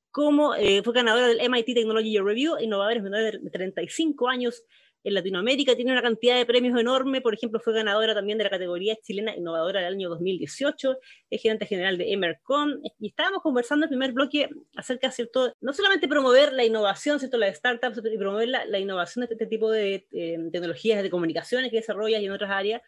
como 0.09 0.55
eh, 0.55 0.81
fue 0.81 0.95
ganadora 0.95 1.27
del 1.27 1.47
MIT 1.47 1.75
Technology 1.75 2.17
Review, 2.17 2.57
innovadores 2.59 3.03
menores 3.03 3.43
de 3.43 3.49
35 3.51 4.27
años 4.27 4.63
en 5.03 5.13
Latinoamérica, 5.13 5.75
tiene 5.75 5.91
una 5.91 6.01
cantidad 6.01 6.37
de 6.37 6.45
premios 6.45 6.79
enorme, 6.79 7.21
por 7.21 7.33
ejemplo, 7.33 7.59
fue 7.59 7.73
ganadora 7.73 8.13
también 8.13 8.37
de 8.37 8.45
la 8.45 8.49
categoría 8.49 8.95
chilena 9.01 9.35
innovadora 9.35 9.81
del 9.81 9.93
año 9.93 10.09
2018, 10.09 10.97
es 11.29 11.41
gerente 11.41 11.65
general 11.65 11.97
de 11.97 12.13
Emercom, 12.13 12.79
y 12.99 13.09
estábamos 13.09 13.41
conversando 13.41 13.85
en 13.85 13.87
el 13.87 13.97
primer 13.97 14.13
bloque 14.13 14.49
acerca, 14.75 15.11
¿cierto?, 15.11 15.53
no 15.59 15.73
solamente 15.73 16.07
promover 16.07 16.53
la 16.53 16.63
innovación, 16.63 17.19
¿cierto?, 17.19 17.37
la 17.37 17.47
de 17.47 17.53
startups, 17.53 18.01
y 18.03 18.17
promover 18.17 18.47
la, 18.47 18.79
innovación 18.79 19.25
de 19.25 19.33
este 19.33 19.47
tipo 19.47 19.69
de 19.69 20.07
eh, 20.11 20.37
tecnologías 20.51 21.03
de 21.03 21.09
comunicaciones 21.09 21.69
que 21.69 21.77
desarrollas 21.77 22.21
y 22.21 22.25
en 22.25 22.31
otras 22.31 22.51
áreas, 22.51 22.81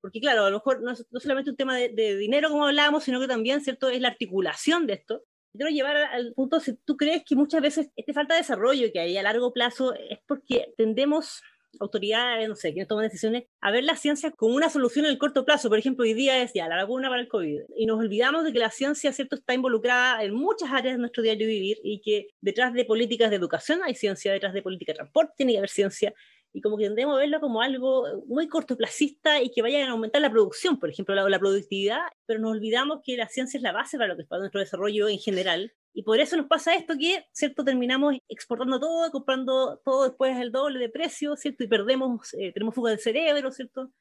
porque 0.00 0.20
claro, 0.20 0.44
a 0.44 0.50
lo 0.50 0.56
mejor 0.56 0.82
no 0.82 0.90
es 0.90 1.06
no 1.10 1.20
solamente 1.20 1.50
un 1.50 1.56
tema 1.56 1.76
de, 1.76 1.88
de, 1.88 2.16
dinero 2.16 2.50
como 2.50 2.66
hablábamos, 2.66 3.04
sino 3.04 3.20
que 3.20 3.28
también, 3.28 3.60
¿cierto?, 3.60 3.88
es 3.88 4.00
la 4.00 4.08
articulación 4.08 4.86
de 4.86 4.94
esto. 4.94 5.24
Quiero 5.52 5.70
llevar 5.70 5.96
al 5.96 6.32
punto, 6.34 6.60
si 6.60 6.74
tú 6.74 6.96
crees 6.96 7.22
que 7.26 7.36
muchas 7.36 7.60
veces 7.60 7.90
esta 7.94 8.12
falta 8.14 8.34
de 8.34 8.40
desarrollo 8.40 8.90
que 8.92 9.00
hay 9.00 9.16
a 9.16 9.22
largo 9.22 9.52
plazo 9.52 9.94
es 9.94 10.18
porque 10.26 10.72
tendemos 10.78 11.42
autoridades, 11.80 12.48
no 12.48 12.56
sé, 12.56 12.72
quienes 12.72 12.88
toman 12.88 13.04
decisiones, 13.04 13.44
a 13.60 13.70
ver 13.70 13.84
la 13.84 13.96
ciencia 13.96 14.30
como 14.30 14.54
una 14.54 14.68
solución 14.68 15.04
en 15.04 15.12
el 15.12 15.18
corto 15.18 15.44
plazo. 15.44 15.68
Por 15.68 15.78
ejemplo, 15.78 16.04
hoy 16.04 16.14
día 16.14 16.42
es 16.42 16.52
ya 16.54 16.68
la 16.68 16.76
vacuna 16.76 17.08
para 17.08 17.20
el 17.20 17.28
COVID. 17.28 17.62
Y 17.76 17.86
nos 17.86 17.98
olvidamos 17.98 18.44
de 18.44 18.52
que 18.52 18.58
la 18.58 18.70
ciencia, 18.70 19.12
¿cierto?, 19.12 19.36
está 19.36 19.54
involucrada 19.54 20.22
en 20.22 20.34
muchas 20.34 20.70
áreas 20.70 20.94
de 20.94 20.98
nuestro 20.98 21.22
diario 21.22 21.46
vivir 21.46 21.78
y 21.82 22.00
que 22.00 22.28
detrás 22.40 22.72
de 22.72 22.84
políticas 22.84 23.30
de 23.30 23.36
educación 23.36 23.80
hay 23.84 23.94
ciencia, 23.94 24.32
detrás 24.32 24.54
de 24.54 24.62
políticas 24.62 24.94
de 24.94 24.98
transporte 24.98 25.32
tiene 25.36 25.52
que 25.52 25.58
haber 25.58 25.70
ciencia. 25.70 26.14
Y 26.54 26.60
como 26.60 26.76
que 26.76 26.84
tendemos 26.84 27.16
a 27.16 27.18
verlo 27.18 27.40
como 27.40 27.62
algo 27.62 28.06
muy 28.26 28.46
cortoplacista 28.46 29.40
y 29.40 29.50
que 29.50 29.62
vaya 29.62 29.86
a 29.86 29.90
aumentar 29.90 30.20
la 30.20 30.30
producción, 30.30 30.78
por 30.78 30.90
ejemplo, 30.90 31.14
la, 31.14 31.26
la 31.28 31.38
productividad, 31.38 32.00
pero 32.26 32.40
nos 32.40 32.52
olvidamos 32.52 33.00
que 33.02 33.16
la 33.16 33.28
ciencia 33.28 33.56
es 33.56 33.62
la 33.62 33.72
base 33.72 33.96
para 33.96 34.08
lo 34.08 34.16
que 34.16 34.22
es 34.22 34.28
para 34.28 34.40
nuestro 34.40 34.60
desarrollo 34.60 35.08
en 35.08 35.18
general 35.18 35.72
y 35.94 36.02
por 36.02 36.20
eso 36.20 36.36
nos 36.36 36.46
pasa 36.46 36.74
esto 36.74 36.94
que, 36.98 37.24
¿cierto? 37.32 37.64
Terminamos 37.64 38.16
exportando 38.28 38.80
todo, 38.80 39.10
comprando 39.10 39.80
todo 39.84 40.04
después 40.04 40.36
el 40.38 40.50
doble 40.50 40.78
de 40.78 40.88
precio, 40.88 41.36
¿cierto? 41.36 41.64
Y 41.64 41.68
perdemos, 41.68 42.32
eh, 42.34 42.52
tenemos 42.52 42.74
fuga 42.74 42.90
del 42.90 43.00
cerebro, 43.00 43.50
¿cierto? 43.52 43.92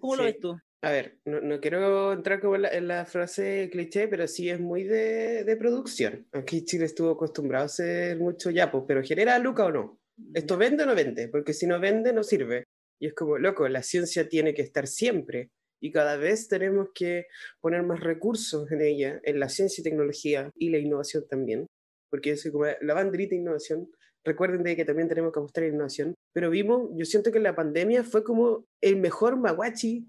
¿Cómo 0.00 0.16
lo 0.16 0.24
ves 0.24 0.38
tú? 0.38 0.56
A 0.82 0.90
ver, 0.90 1.18
no, 1.24 1.40
no 1.40 1.60
quiero 1.60 2.12
entrar 2.12 2.40
como 2.40 2.56
en 2.56 2.88
la, 2.88 3.04
frase 3.06 3.68
cliché, 3.72 4.06
pero 4.06 4.28
sí 4.28 4.50
es 4.50 4.60
muy 4.60 4.84
de, 4.84 5.44
de, 5.44 5.56
producción. 5.56 6.26
Aquí 6.32 6.64
Chile 6.64 6.84
estuvo 6.84 7.10
acostumbrado 7.10 7.64
a 7.64 7.66
hacer 7.66 8.18
mucho 8.18 8.50
yapo, 8.50 8.86
pero 8.86 9.02
¿genera 9.02 9.38
lucas 9.38 9.66
o 9.66 9.72
no? 9.72 9.98
¿Esto 10.34 10.56
vende 10.56 10.84
o 10.84 10.86
no 10.86 10.94
vende? 10.94 11.28
Porque 11.28 11.52
si 11.52 11.66
no 11.66 11.80
vende, 11.80 12.12
no 12.12 12.22
sirve. 12.22 12.64
Y 13.00 13.08
es 13.08 13.14
como, 13.14 13.38
loco, 13.38 13.68
la 13.68 13.82
ciencia 13.82 14.28
tiene 14.28 14.54
que 14.54 14.62
estar 14.62 14.86
siempre 14.86 15.50
y 15.80 15.92
cada 15.92 16.16
vez 16.16 16.48
tenemos 16.48 16.88
que 16.94 17.26
poner 17.60 17.82
más 17.82 18.00
recursos 18.00 18.70
en 18.72 18.80
ella, 18.80 19.20
en 19.24 19.40
la 19.40 19.48
ciencia 19.48 19.80
y 19.80 19.84
tecnología 19.84 20.50
y 20.56 20.70
la 20.70 20.78
innovación 20.78 21.26
también, 21.28 21.66
porque 22.10 22.32
es 22.32 22.50
como 22.50 22.64
la 22.80 22.94
banderita 22.94 23.30
de 23.30 23.40
innovación. 23.40 23.90
Recuerden 24.24 24.62
de 24.62 24.76
que 24.76 24.86
también 24.86 25.08
tenemos 25.08 25.32
que 25.32 25.40
mostrar 25.40 25.68
innovación, 25.68 26.14
pero 26.32 26.48
vimos, 26.48 26.90
yo 26.96 27.04
siento 27.04 27.30
que 27.30 27.40
la 27.40 27.54
pandemia 27.54 28.04
fue 28.04 28.24
como 28.24 28.64
el 28.80 28.96
mejor 28.96 29.36
maguachi 29.36 30.06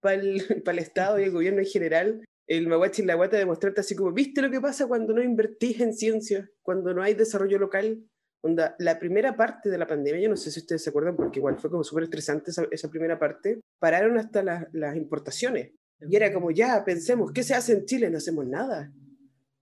para 0.00 0.14
el, 0.14 0.42
el 0.64 0.78
Estado 0.78 1.18
y 1.18 1.24
el 1.24 1.30
gobierno 1.30 1.60
en 1.60 1.66
general, 1.66 2.24
el 2.46 2.66
maguachi 2.66 3.02
en 3.02 3.08
la 3.08 3.14
guata 3.14 3.36
de 3.36 3.44
mostrarte 3.44 3.80
así 3.80 3.94
como, 3.94 4.12
¿viste 4.12 4.40
lo 4.40 4.50
que 4.50 4.60
pasa 4.60 4.88
cuando 4.88 5.12
no 5.12 5.22
invertís 5.22 5.80
en 5.80 5.92
ciencia? 5.92 6.48
Cuando 6.62 6.94
no 6.94 7.02
hay 7.02 7.12
desarrollo 7.12 7.58
local, 7.58 8.02
Onda, 8.40 8.76
la 8.78 8.98
primera 8.98 9.36
parte 9.36 9.68
de 9.68 9.78
la 9.78 9.86
pandemia, 9.86 10.22
yo 10.22 10.28
no 10.28 10.36
sé 10.36 10.50
si 10.50 10.60
ustedes 10.60 10.82
se 10.82 10.90
acuerdan, 10.90 11.16
porque 11.16 11.40
igual 11.40 11.58
fue 11.58 11.70
como 11.70 11.82
súper 11.82 12.04
estresante 12.04 12.50
esa, 12.50 12.66
esa, 12.70 12.88
primera 12.88 13.18
parte, 13.18 13.60
pararon 13.80 14.16
hasta 14.16 14.42
las 14.42 14.96
importaciones. 14.96 15.72
Y 16.00 16.14
era 16.14 16.32
como, 16.32 16.50
ya, 16.50 16.84
pensemos, 16.84 17.32
¿qué 17.32 17.42
se 17.42 17.54
hace 17.54 17.72
en 17.72 17.84
Chile? 17.84 18.10
No 18.10 18.18
hacemos 18.18 18.46
nada. 18.46 18.92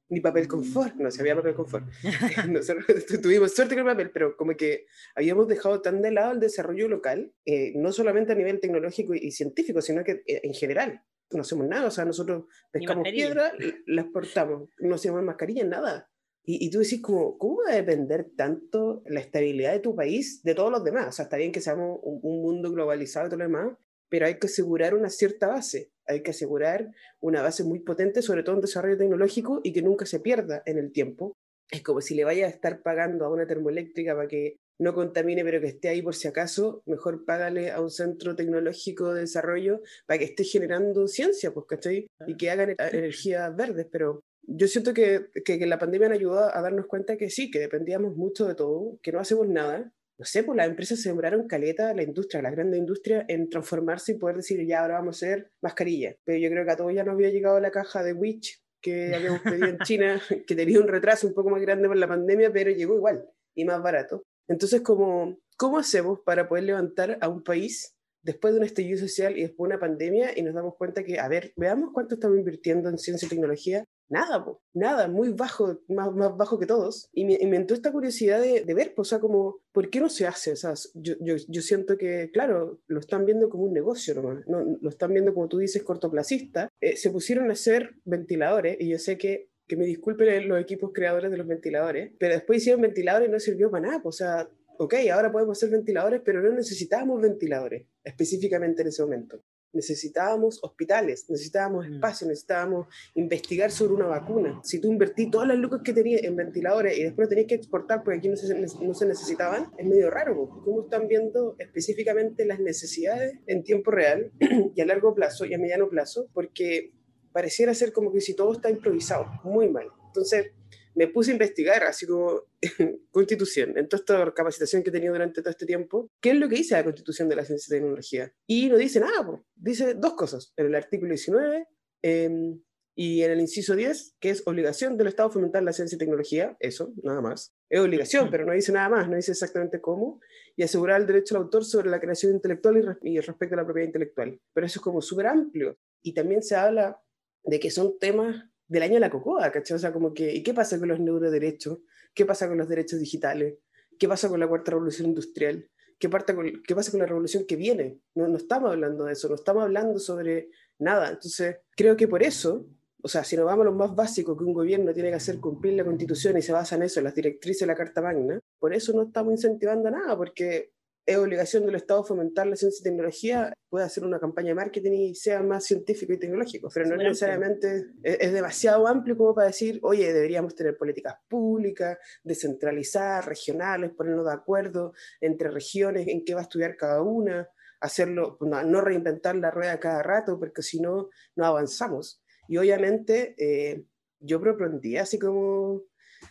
Ni 0.08 0.20
papel 0.20 0.46
confort, 0.46 0.94
no 0.96 1.10
se 1.10 1.20
había 1.20 1.34
papel 1.34 1.54
confort. 1.54 1.86
Nosotros 2.48 2.84
tuvimos 3.22 3.54
suerte 3.54 3.74
con 3.74 3.88
el 3.88 3.92
papel, 3.92 4.10
pero 4.12 4.36
como 4.36 4.54
que 4.56 4.86
habíamos 5.16 5.48
dejado 5.48 5.80
tan 5.80 6.00
de 6.02 6.12
lado 6.12 6.32
el 6.32 6.40
desarrollo 6.40 6.86
local, 6.88 7.32
eh, 7.44 7.72
no 7.74 7.90
solamente 7.90 8.32
a 8.32 8.36
nivel 8.36 8.60
tecnológico 8.60 9.14
y, 9.14 9.32
científico, 9.32 9.80
sino 9.80 10.04
que 10.04 10.22
eh, 10.26 10.40
en 10.44 10.54
general. 10.54 11.02
No 11.32 11.40
hacemos 11.40 11.66
nada, 11.66 11.88
o 11.88 11.90
sea, 11.90 12.04
nosotros 12.04 12.44
pescamos 12.70 13.08
piedra, 13.10 13.52
las 13.86 14.06
portamos, 14.12 14.68
no 14.78 14.94
hacemos 14.94 15.24
mascarillas, 15.24 15.66
nada. 15.66 16.08
Y, 16.48 16.64
y, 16.64 16.70
tú 16.70 16.78
decís, 16.78 17.02
como, 17.02 17.36
¿cómo 17.38 17.56
va 17.66 17.72
a 17.72 17.76
depender 17.76 18.30
tanto 18.36 19.02
la 19.06 19.18
estabilidad 19.18 19.72
de 19.72 19.80
tu 19.80 19.96
país 19.96 20.44
de 20.44 20.54
todos 20.54 20.70
los 20.70 20.84
demás? 20.84 21.08
O 21.08 21.12
sea, 21.12 21.24
está 21.24 21.36
bien 21.36 21.50
que 21.50 21.60
seamos 21.60 21.98
un, 22.04 22.20
mundo 22.40 22.70
globalizado 22.70 23.26
y 23.26 23.30
todo 23.30 23.38
lo 23.38 23.46
demás, 23.46 23.76
pero 24.08 24.26
hay 24.26 24.38
que 24.38 24.46
asegurar 24.46 24.94
una 24.94 25.10
cierta 25.10 25.48
base. 25.48 25.90
Hay 26.06 26.22
que 26.22 26.30
asegurar 26.30 26.92
una 27.18 27.42
base 27.42 27.64
muy 27.64 27.80
potente, 27.80 28.22
sobre 28.22 28.44
todo 28.44 28.54
en 28.54 28.60
desarrollo 28.60 28.96
tecnológico, 28.96 29.60
y 29.64 29.72
que 29.72 29.82
nunca 29.82 30.06
se 30.06 30.20
pierda 30.20 30.62
en 30.66 30.78
el 30.78 30.92
tiempo. 30.92 31.32
Es 31.68 31.82
como 31.82 32.00
si 32.00 32.14
le 32.14 32.22
vayas 32.22 32.46
a 32.46 32.54
estar 32.54 32.80
pagando 32.80 33.24
a 33.24 33.32
una 33.32 33.48
termoeléctrica 33.48 34.14
para 34.14 34.28
que 34.28 34.56
no 34.78 34.94
contamine, 34.94 35.44
pero 35.44 35.60
que 35.60 35.68
esté 35.68 35.88
ahí 35.88 36.02
por 36.02 36.14
si 36.14 36.28
acaso, 36.28 36.82
mejor 36.86 37.24
págale 37.24 37.70
a 37.70 37.80
un 37.80 37.90
centro 37.90 38.36
tecnológico 38.36 39.14
de 39.14 39.22
desarrollo 39.22 39.80
para 40.06 40.18
que 40.18 40.24
esté 40.26 40.44
generando 40.44 41.08
ciencia, 41.08 41.52
pues, 41.52 41.66
¿cachai? 41.66 42.06
Y 42.26 42.36
que 42.36 42.50
hagan 42.50 42.74
energías 42.78 43.54
verdes, 43.56 43.86
pero 43.90 44.20
yo 44.48 44.68
siento 44.68 44.94
que, 44.94 45.26
que, 45.44 45.66
la 45.66 45.78
pandemia 45.78 46.08
nos 46.08 46.18
ayudó 46.18 46.38
a 46.38 46.60
darnos 46.62 46.86
cuenta 46.86 47.16
que 47.16 47.30
sí, 47.30 47.50
que 47.50 47.58
dependíamos 47.58 48.16
mucho 48.16 48.46
de 48.46 48.54
todo, 48.54 48.98
que 49.02 49.12
no 49.12 49.18
hacemos 49.18 49.48
nada. 49.48 49.92
No 50.18 50.24
sé, 50.24 50.44
pues 50.44 50.56
las 50.56 50.68
empresas 50.68 50.98
se 50.98 51.10
sembraron 51.10 51.46
caleta, 51.46 51.92
la 51.92 52.02
industria, 52.02 52.40
la 52.40 52.50
grande 52.50 52.78
industria, 52.78 53.24
en 53.28 53.50
transformarse 53.50 54.12
y 54.12 54.18
poder 54.18 54.36
decir, 54.36 54.64
ya, 54.66 54.80
ahora 54.80 54.94
vamos 54.94 55.22
a 55.22 55.26
hacer 55.26 55.50
mascarilla. 55.60 56.16
Pero 56.24 56.38
yo 56.38 56.48
creo 56.48 56.64
que 56.64 56.70
a 56.70 56.76
todos 56.76 56.94
ya 56.94 57.04
nos 57.04 57.14
había 57.14 57.30
llegado 57.30 57.60
la 57.60 57.70
caja 57.70 58.02
de 58.02 58.12
Witch 58.12 58.62
que 58.80 59.14
habíamos 59.14 59.40
pedido 59.40 59.66
en 59.66 59.78
China, 59.78 60.20
que 60.46 60.54
tenía 60.54 60.80
un 60.80 60.88
retraso 60.88 61.26
un 61.26 61.34
poco 61.34 61.50
más 61.50 61.60
grande 61.60 61.88
por 61.88 61.96
la 61.96 62.08
pandemia, 62.08 62.52
pero 62.52 62.70
llegó 62.70 62.94
igual 62.94 63.28
y 63.54 63.64
más 63.64 63.82
barato. 63.82 64.22
Entonces, 64.48 64.80
como, 64.82 65.38
¿cómo 65.56 65.78
hacemos 65.78 66.20
para 66.20 66.48
poder 66.48 66.64
levantar 66.64 67.18
a 67.20 67.28
un 67.28 67.42
país 67.42 67.96
después 68.22 68.52
de 68.52 68.60
un 68.60 68.66
estallido 68.66 68.98
social 68.98 69.38
y 69.38 69.42
después 69.42 69.68
de 69.68 69.74
una 69.74 69.80
pandemia 69.80 70.36
y 70.36 70.42
nos 70.42 70.54
damos 70.54 70.74
cuenta 70.76 71.04
que, 71.04 71.18
a 71.20 71.28
ver, 71.28 71.52
veamos 71.56 71.90
cuánto 71.92 72.14
estamos 72.14 72.38
invirtiendo 72.38 72.88
en 72.88 72.98
ciencia 72.98 73.26
y 73.26 73.28
tecnología 73.28 73.84
nada, 74.08 74.44
nada, 74.74 75.08
muy 75.08 75.30
bajo, 75.30 75.80
más, 75.88 76.12
más 76.12 76.36
bajo 76.36 76.58
que 76.58 76.66
todos. 76.66 77.08
Y 77.12 77.24
me, 77.24 77.56
entró 77.56 77.74
esta 77.74 77.92
curiosidad 77.92 78.40
de, 78.40 78.74
ver, 78.74 78.94
o 78.96 79.04
sea, 79.04 79.20
como, 79.20 79.60
¿por 79.72 79.90
qué 79.90 80.00
no 80.00 80.08
se 80.08 80.26
hace? 80.26 80.52
O 80.52 80.56
sea, 80.56 80.74
yo, 80.94 81.14
yo, 81.20 81.62
siento 81.62 81.96
que, 81.96 82.30
claro, 82.32 82.80
lo 82.86 83.00
están 83.00 83.24
viendo 83.24 83.48
como 83.48 83.64
un 83.64 83.72
negocio 83.72 84.14
no, 84.46 84.78
lo 84.80 84.88
están 84.88 85.12
viendo, 85.12 85.34
como 85.34 85.48
tú 85.48 85.58
dices, 85.58 85.82
cortoplacista. 85.82 86.68
Eh, 86.80 86.96
se 86.96 87.10
pusieron 87.10 87.50
a 87.50 87.54
hacer 87.54 87.96
ventiladores 88.04 88.76
y 88.80 88.88
yo 88.88 88.98
sé 88.98 89.18
que 89.18 89.50
que 89.66 89.76
me 89.76 89.84
disculpen 89.84 90.48
los 90.48 90.60
equipos 90.60 90.90
creadores 90.92 91.30
de 91.30 91.36
los 91.36 91.46
ventiladores, 91.46 92.12
pero 92.18 92.34
después 92.34 92.58
hicieron 92.58 92.82
ventiladores 92.82 93.28
y 93.28 93.32
no 93.32 93.40
sirvió 93.40 93.70
para 93.70 93.88
nada, 93.88 94.00
o 94.04 94.12
sea, 94.12 94.48
ok, 94.78 94.94
ahora 95.12 95.32
podemos 95.32 95.58
hacer 95.58 95.70
ventiladores, 95.70 96.20
pero 96.24 96.40
no 96.42 96.52
necesitábamos 96.52 97.20
ventiladores 97.20 97.86
específicamente 98.04 98.82
en 98.82 98.88
ese 98.88 99.02
momento 99.02 99.42
necesitábamos 99.76 100.58
hospitales, 100.62 101.26
necesitábamos 101.28 101.86
mm. 101.86 101.94
espacio, 101.94 102.26
necesitábamos 102.26 102.86
investigar 103.14 103.70
sobre 103.70 103.94
una 103.94 104.06
vacuna. 104.06 104.60
Si 104.64 104.80
tú 104.80 104.90
invertí 104.90 105.30
todas 105.30 105.46
las 105.46 105.58
lucas 105.58 105.82
que 105.84 105.92
tenías 105.92 106.24
en 106.24 106.34
ventiladores 106.34 106.98
y 106.98 107.04
después 107.04 107.28
tenías 107.28 107.46
que 107.46 107.54
exportar 107.54 108.02
porque 108.02 108.18
aquí 108.18 108.28
no 108.28 108.36
se, 108.36 108.54
no 108.58 108.94
se 108.94 109.06
necesitaban, 109.06 109.70
es 109.78 109.86
medio 109.86 110.10
raro. 110.10 110.48
¿Cómo 110.64 110.82
están 110.82 111.06
viendo 111.06 111.54
específicamente 111.58 112.44
las 112.44 112.58
necesidades 112.58 113.38
en 113.46 113.62
tiempo 113.62 113.90
real 113.92 114.32
y 114.74 114.80
a 114.80 114.86
largo 114.86 115.14
plazo 115.14 115.44
y 115.44 115.54
a 115.54 115.58
mediano 115.58 115.88
plazo? 115.88 116.28
Porque 116.32 116.92
pareciera 117.36 117.74
ser 117.74 117.92
como 117.92 118.10
que 118.10 118.22
si 118.22 118.34
todo 118.34 118.54
está 118.54 118.70
improvisado, 118.70 119.26
muy 119.44 119.68
mal. 119.68 119.88
Entonces, 120.06 120.52
me 120.94 121.06
puse 121.06 121.30
a 121.30 121.34
investigar, 121.34 121.84
así 121.84 122.06
como 122.06 122.44
constitución, 123.10 123.76
en 123.76 123.86
toda 123.90 124.00
esta 124.00 124.32
capacitación 124.32 124.82
que 124.82 124.88
he 124.88 124.92
tenido 124.92 125.12
durante 125.12 125.42
todo 125.42 125.50
este 125.50 125.66
tiempo, 125.66 126.10
qué 126.18 126.30
es 126.30 126.36
lo 126.36 126.48
que 126.48 126.54
dice 126.54 126.76
la 126.76 126.84
constitución 126.84 127.28
de 127.28 127.36
la 127.36 127.44
ciencia 127.44 127.76
y 127.76 127.78
tecnología. 127.78 128.32
Y 128.46 128.70
no 128.70 128.78
dice 128.78 129.00
nada, 129.00 129.38
dice 129.54 129.92
dos 129.92 130.14
cosas. 130.14 130.54
En 130.56 130.64
el 130.64 130.74
artículo 130.74 131.10
19, 131.10 131.66
em, 132.00 132.58
Y 132.98 133.22
en 133.22 133.30
el 133.30 133.40
inciso 133.40 133.76
10, 133.76 134.16
que 134.18 134.30
es 134.30 134.42
obligación 134.46 134.96
del 134.96 135.08
Estado 135.08 135.30
fomentar 135.30 135.62
la 135.62 135.74
ciencia 135.74 135.96
y 135.96 135.98
tecnología, 135.98 136.56
eso, 136.60 136.94
nada 137.02 137.20
más. 137.20 137.54
Es 137.68 137.78
obligación, 137.78 138.30
pero 138.30 138.46
no 138.46 138.54
dice 138.54 138.72
nada 138.72 138.88
más, 138.88 139.10
no 139.10 139.16
dice 139.16 139.32
exactamente 139.32 139.82
cómo. 139.82 140.18
Y 140.56 140.62
asegurar 140.62 141.02
el 141.02 141.06
derecho 141.06 141.36
al 141.36 141.42
autor 141.42 141.66
sobre 141.66 141.90
la 141.90 142.00
creación 142.00 142.32
intelectual 142.32 142.98
y, 143.02 143.20
respecto 143.20 143.54
a 143.54 143.58
la 143.58 143.66
propiedad 143.66 143.88
intelectual. 143.88 144.40
Pero 144.54 144.66
eso 144.66 144.78
es 144.78 144.82
como 144.82 145.02
súper 145.02 145.26
amplio. 145.26 145.76
Y 146.00 146.14
también 146.14 146.42
se 146.42 146.56
habla 146.56 146.98
de 147.46 147.60
que 147.60 147.70
son 147.70 147.98
temas 147.98 148.44
del 148.68 148.82
año 148.82 148.94
de 148.94 149.00
la 149.00 149.10
cocoa, 149.10 149.50
¿cachai? 149.50 149.76
O 149.76 149.78
sea, 149.78 149.92
como 149.92 150.12
que, 150.12 150.34
¿y 150.34 150.42
qué 150.42 150.52
pasa 150.52 150.78
con 150.78 150.88
los 150.88 151.00
neuroderechos? 151.00 151.78
¿Qué 152.12 152.26
pasa 152.26 152.48
con 152.48 152.58
los 152.58 152.68
derechos 152.68 152.98
digitales? 152.98 153.58
¿Qué 153.98 154.08
pasa 154.08 154.28
con 154.28 154.40
la 154.40 154.48
cuarta 154.48 154.72
revolución 154.72 155.08
industrial? 155.08 155.68
¿Qué, 155.98 156.10
con, 156.10 156.62
¿Qué 156.66 156.74
pasa 156.74 156.90
con 156.90 157.00
la 157.00 157.06
revolución 157.06 157.46
que 157.46 157.56
viene? 157.56 158.00
No, 158.14 158.36
estamos 158.36 158.70
hablando 158.70 159.04
de 159.04 159.12
eso, 159.12 159.28
no 159.28 159.36
estamos 159.36 159.62
hablando 159.62 159.98
sobre 159.98 160.50
nada. 160.78 161.10
Entonces, 161.10 161.56
creo 161.74 161.96
que 161.96 162.08
por 162.08 162.22
eso 162.22 162.66
o 163.06 163.08
sea, 163.08 163.22
si 163.22 163.36
nos 163.36 163.46
vamos 163.46 163.62
a 163.62 163.70
lo 163.70 163.72
más 163.72 163.94
básico 163.94 164.36
que 164.36 164.42
un 164.42 164.52
gobierno 164.52 164.92
tiene 164.92 165.10
que 165.10 165.14
hacer 165.14 165.38
cumplir 165.38 165.74
la 165.74 165.84
constitución 165.84 166.36
y 166.38 166.42
se 166.42 166.50
basa 166.50 166.74
en 166.74 166.82
eso, 166.82 167.00
las 167.00 167.14
directrices 167.14 167.60
de 167.60 167.66
la 167.66 167.76
Carta 167.76 168.02
Magna, 168.02 168.40
por 168.58 168.74
eso 168.74 168.92
no 168.94 169.02
estamos 169.02 169.32
incentivando 169.32 169.88
nada, 169.92 170.16
porque 170.16 170.72
es 171.06 171.16
obligación 171.16 171.64
del 171.64 171.76
Estado 171.76 172.02
fomentar 172.02 172.48
la 172.48 172.56
ciencia 172.56 172.80
y 172.80 172.84
tecnología, 172.84 173.52
puede 173.68 173.84
hacer 173.84 174.04
una 174.04 174.18
campaña 174.18 174.48
de 174.48 174.54
marketing 174.56 174.92
y 174.92 175.14
sea 175.14 175.40
más 175.42 175.64
científico 175.64 176.12
y 176.12 176.18
tecnológico, 176.18 176.68
pero 176.74 176.86
no 176.86 176.96
necesariamente 176.96 177.86
es, 178.02 178.32
demasiado 178.32 178.88
amplio 178.88 179.16
como 179.16 179.34
para 179.34 179.46
decir, 179.46 179.78
oye, 179.82 180.12
deberíamos 180.12 180.56
tener 180.56 180.76
políticas 180.76 181.14
públicas, 181.28 181.96
descentralizar, 182.24 183.24
regionales, 183.26 183.92
ponernos 183.92 184.26
de 184.26 184.32
acuerdo 184.32 184.94
entre 185.20 185.50
regiones 185.50 186.08
en 186.08 186.24
qué 186.24 186.34
va 186.34 186.40
a 186.40 186.44
estudiar 186.44 186.76
cada 186.76 187.00
una, 187.02 187.48
hacerlo, 187.80 188.36
no, 188.40 188.62
no 188.64 188.80
reinventar 188.80 189.36
la 189.36 189.52
rueda 189.52 189.78
cada 189.78 190.02
rato, 190.02 190.38
porque 190.40 190.62
si 190.62 190.80
no, 190.80 191.08
no 191.36 191.46
avanzamos. 191.46 192.20
Y 192.48 192.56
obviamente 192.56 193.34
eh, 193.38 193.84
yo 194.18 194.40
propondría 194.40 195.02
así 195.02 195.18
como, 195.20 195.82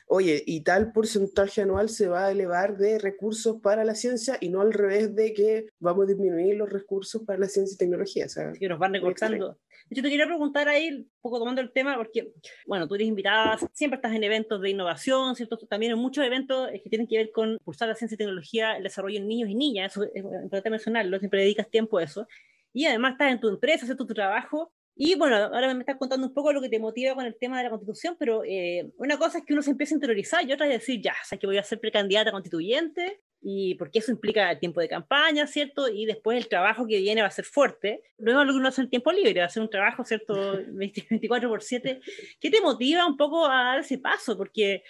oye, 0.07 0.43
y 0.45 0.61
tal 0.61 0.91
porcentaje 0.91 1.61
anual 1.61 1.89
se 1.89 2.07
va 2.07 2.27
a 2.27 2.31
elevar 2.31 2.77
de 2.77 2.99
recursos 2.99 3.59
para 3.61 3.83
la 3.83 3.95
ciencia 3.95 4.37
y 4.39 4.49
no 4.49 4.61
al 4.61 4.73
revés 4.73 5.15
de 5.15 5.33
que 5.33 5.67
vamos 5.79 6.05
a 6.05 6.07
disminuir 6.07 6.55
los 6.55 6.71
recursos 6.71 7.23
para 7.23 7.39
la 7.39 7.47
ciencia 7.47 7.75
y 7.75 7.77
tecnología. 7.77 8.25
O 8.25 8.29
sea, 8.29 8.51
que 8.53 8.69
nos 8.69 8.79
van 8.79 8.93
recortando. 8.93 9.57
Yo 9.89 10.01
te 10.01 10.09
quería 10.09 10.25
preguntar 10.25 10.67
ahí, 10.67 10.89
un 10.89 11.11
poco 11.21 11.37
tomando 11.37 11.61
el 11.61 11.71
tema, 11.71 11.95
porque, 11.95 12.33
bueno, 12.65 12.87
tú 12.87 12.95
eres 12.95 13.07
invitada, 13.07 13.59
siempre 13.71 13.97
estás 13.97 14.13
en 14.13 14.23
eventos 14.23 14.59
de 14.59 14.71
innovación, 14.71 15.35
¿cierto? 15.35 15.57
También 15.57 15.91
en 15.91 15.99
muchos 15.99 16.25
eventos 16.25 16.69
que 16.71 16.89
tienen 16.89 17.07
que 17.07 17.17
ver 17.17 17.31
con 17.31 17.59
pulsar 17.63 17.89
la 17.89 17.95
ciencia 17.95 18.15
y 18.15 18.17
tecnología, 18.17 18.77
el 18.77 18.83
desarrollo 18.83 19.17
en 19.17 19.27
niños 19.27 19.49
y 19.49 19.53
niñas, 19.53 19.91
eso 19.91 20.03
es 20.03 20.23
importante 20.23 20.71
mencionarlo, 20.71 21.19
siempre 21.19 21.41
dedicas 21.41 21.69
tiempo 21.69 21.99
a 21.99 22.03
eso. 22.03 22.27
Y 22.73 22.87
además 22.87 23.13
estás 23.13 23.31
en 23.31 23.39
tu 23.39 23.47
empresa, 23.47 23.85
haces 23.85 23.95
tu 23.95 24.07
trabajo, 24.07 24.73
y 24.97 25.15
bueno, 25.15 25.35
ahora 25.35 25.73
me 25.73 25.81
estás 25.81 25.97
contando 25.97 26.25
un 26.25 26.33
poco 26.33 26.53
lo 26.53 26.61
que 26.61 26.69
te 26.69 26.79
motiva 26.79 27.15
con 27.15 27.25
el 27.25 27.35
tema 27.37 27.57
de 27.57 27.65
la 27.65 27.69
constitución, 27.69 28.15
pero 28.17 28.43
eh, 28.45 28.91
una 28.97 29.17
cosa 29.17 29.39
es 29.39 29.45
que 29.45 29.51
uno 29.51 29.61
se 29.61 29.71
empieza 29.71 29.93
a 29.93 29.97
interiorizar 29.97 30.47
y 30.47 30.53
otra 30.53 30.67
es 30.67 30.79
decir, 30.79 31.01
ya, 31.01 31.13
sé 31.23 31.37
que 31.37 31.47
voy 31.47 31.57
a 31.57 31.63
ser 31.63 31.81
precandidata 31.81 32.31
constituyente 32.31 33.21
y 33.41 33.75
porque 33.75 33.99
eso 33.99 34.11
implica 34.11 34.49
el 34.49 34.59
tiempo 34.59 34.79
de 34.79 34.87
campaña, 34.87 35.47
¿cierto? 35.47 35.89
Y 35.89 36.05
después 36.05 36.37
el 36.37 36.47
trabajo 36.47 36.87
que 36.87 36.99
viene 36.99 37.21
va 37.21 37.27
a 37.27 37.31
ser 37.31 37.43
fuerte. 37.43 38.03
Luego 38.17 38.45
lo 38.45 38.53
que 38.53 38.57
uno 38.57 38.69
hace 38.69 38.81
en 38.81 38.89
tiempo 38.89 39.11
libre, 39.11 39.41
va 39.41 39.47
a 39.47 39.49
ser 39.49 39.63
un 39.63 39.69
trabajo, 39.69 40.05
¿cierto? 40.05 40.33
24 40.71 41.49
por 41.49 41.61
7. 41.61 41.99
¿Qué 42.39 42.49
te 42.49 42.61
motiva 42.61 43.05
un 43.05 43.17
poco 43.17 43.45
a 43.45 43.63
dar 43.63 43.79
ese 43.79 43.97
paso? 43.97 44.37
Porque 44.37 44.81